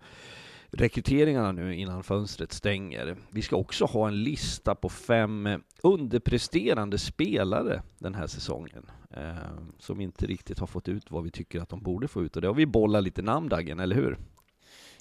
[0.72, 3.16] rekryteringarna nu innan fönstret stänger.
[3.30, 5.50] Vi ska också ha en lista på fem
[5.84, 9.34] underpresterande spelare den här säsongen eh,
[9.80, 12.42] som inte riktigt har fått ut vad vi tycker att de borde få ut och
[12.42, 14.18] det har vi bollat lite namn Dagen, eller hur?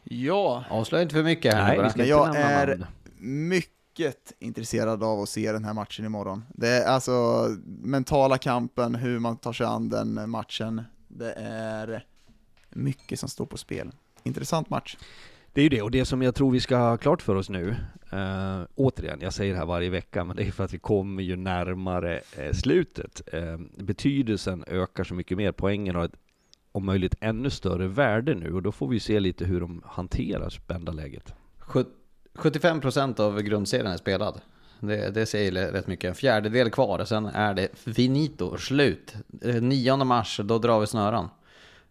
[0.04, 0.64] Ja.
[0.70, 1.76] Avslöja inte för mycket här.
[1.76, 2.86] Nej, vi ska inte jag är namn.
[3.48, 6.44] mycket mycket intresserad av att se den här matchen imorgon.
[6.48, 7.46] Det är alltså
[7.82, 10.82] mentala kampen, hur man tar sig an den matchen.
[11.08, 12.04] Det är
[12.70, 13.90] mycket som står på spel.
[14.22, 14.96] Intressant match.
[15.52, 17.48] Det är ju det, och det som jag tror vi ska ha klart för oss
[17.48, 17.76] nu,
[18.12, 21.22] äh, återigen, jag säger det här varje vecka, men det är för att vi kommer
[21.22, 23.22] ju närmare äh, slutet.
[23.32, 26.16] Äh, betydelsen ökar så mycket mer, poängen har ett
[26.72, 30.48] om möjligt ännu större värde nu, och då får vi se lite hur de hanterar
[30.48, 31.34] spända läget.
[32.34, 34.40] 75% av grundserien är spelad.
[34.80, 36.08] Det, det säger rätt mycket.
[36.08, 39.14] En fjärdedel kvar, sen är det finito, slut.
[39.60, 41.28] 9 mars, då drar vi snöran.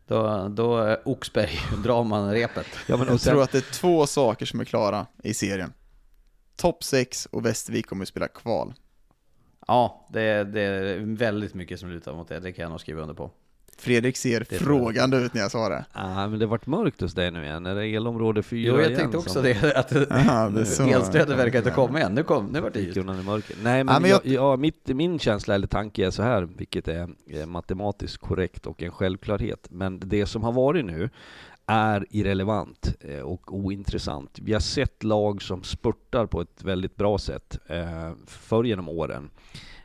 [0.08, 2.68] Då, då Oxberg drar man repet.
[2.88, 5.74] Ja, men jag tror att det är två saker som är klara i serien.
[6.56, 8.74] Topp 6 och Västervik kommer att spela kval.
[9.68, 12.40] Ja, det, det är väldigt mycket som lutar mot det.
[12.40, 13.32] Det kan jag nog skriva under på.
[13.82, 15.86] Fredrik ser det frågande ut när jag sa det.
[15.94, 17.66] Ja, men det vart mörkt hos dig nu igen.
[17.66, 19.44] Är det elområde 4 Jo, jag igen, tänkte också som...
[19.44, 19.74] det.
[19.76, 19.92] Att
[20.80, 22.16] elstödet verkar inte komma igen.
[22.16, 22.96] Nu, kom, nu vart det ljust.
[23.64, 24.20] Nej, men, ja, men jag...
[24.24, 27.10] Jag, ja, mitt, min känsla eller tanke är så här, vilket är
[27.46, 29.68] matematiskt korrekt och en självklarhet.
[29.70, 31.10] Men det som har varit nu
[31.66, 34.40] är irrelevant eh, och ointressant.
[34.42, 39.30] Vi har sett lag som spurtar på ett väldigt bra sätt eh, förr genom åren.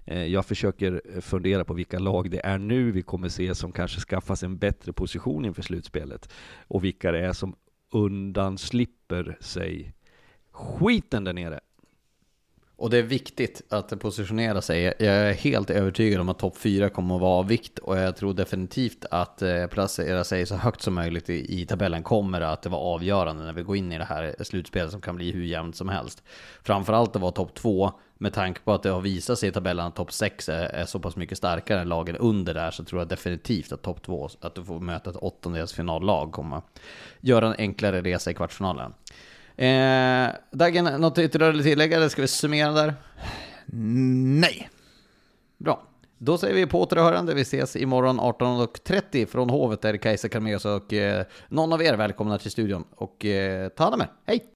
[0.07, 3.73] Eh, jag försöker eh, fundera på vilka lag det är nu vi kommer se som
[3.73, 6.33] kanske skaffas en bättre position inför slutspelet
[6.69, 7.57] och vilka det är som
[7.93, 9.93] undanslipper sig
[10.53, 11.61] skiten där nere.
[12.79, 14.83] Och det är viktigt att positionera sig.
[14.83, 18.17] Jag är helt övertygad om att topp 4 kommer att vara av vikt och jag
[18.17, 22.67] tror definitivt att eh, placera sig så högt som möjligt i, i tabellen kommer att
[22.67, 25.77] vara avgörande när vi går in i det här slutspelet som kan bli hur jämnt
[25.77, 26.23] som helst.
[26.63, 29.87] Framförallt att vara topp 2 med tanke på att det har visat sig i tabellen
[29.87, 33.01] att topp 6 är, är, så pass mycket starkare än lagen under där så tror
[33.01, 36.63] jag definitivt att topp 2, att du får möta ett åttondelsfinallag kommer
[37.21, 38.95] göra en enklare resa i kvartsfinalen.
[39.57, 42.95] Eh, Dagen, något ytterligare att tillägga eller ska vi summera där?
[43.67, 44.71] Nej.
[45.59, 45.83] Bra.
[46.19, 47.35] Då säger vi på återhörande.
[47.35, 52.39] Vi ses imorgon 18.30 från Hovet där Kajsa oss och eh, någon av er välkomna
[52.39, 52.85] till studion.
[52.91, 54.09] Och eh, ta hand om er.
[54.25, 54.56] Hej!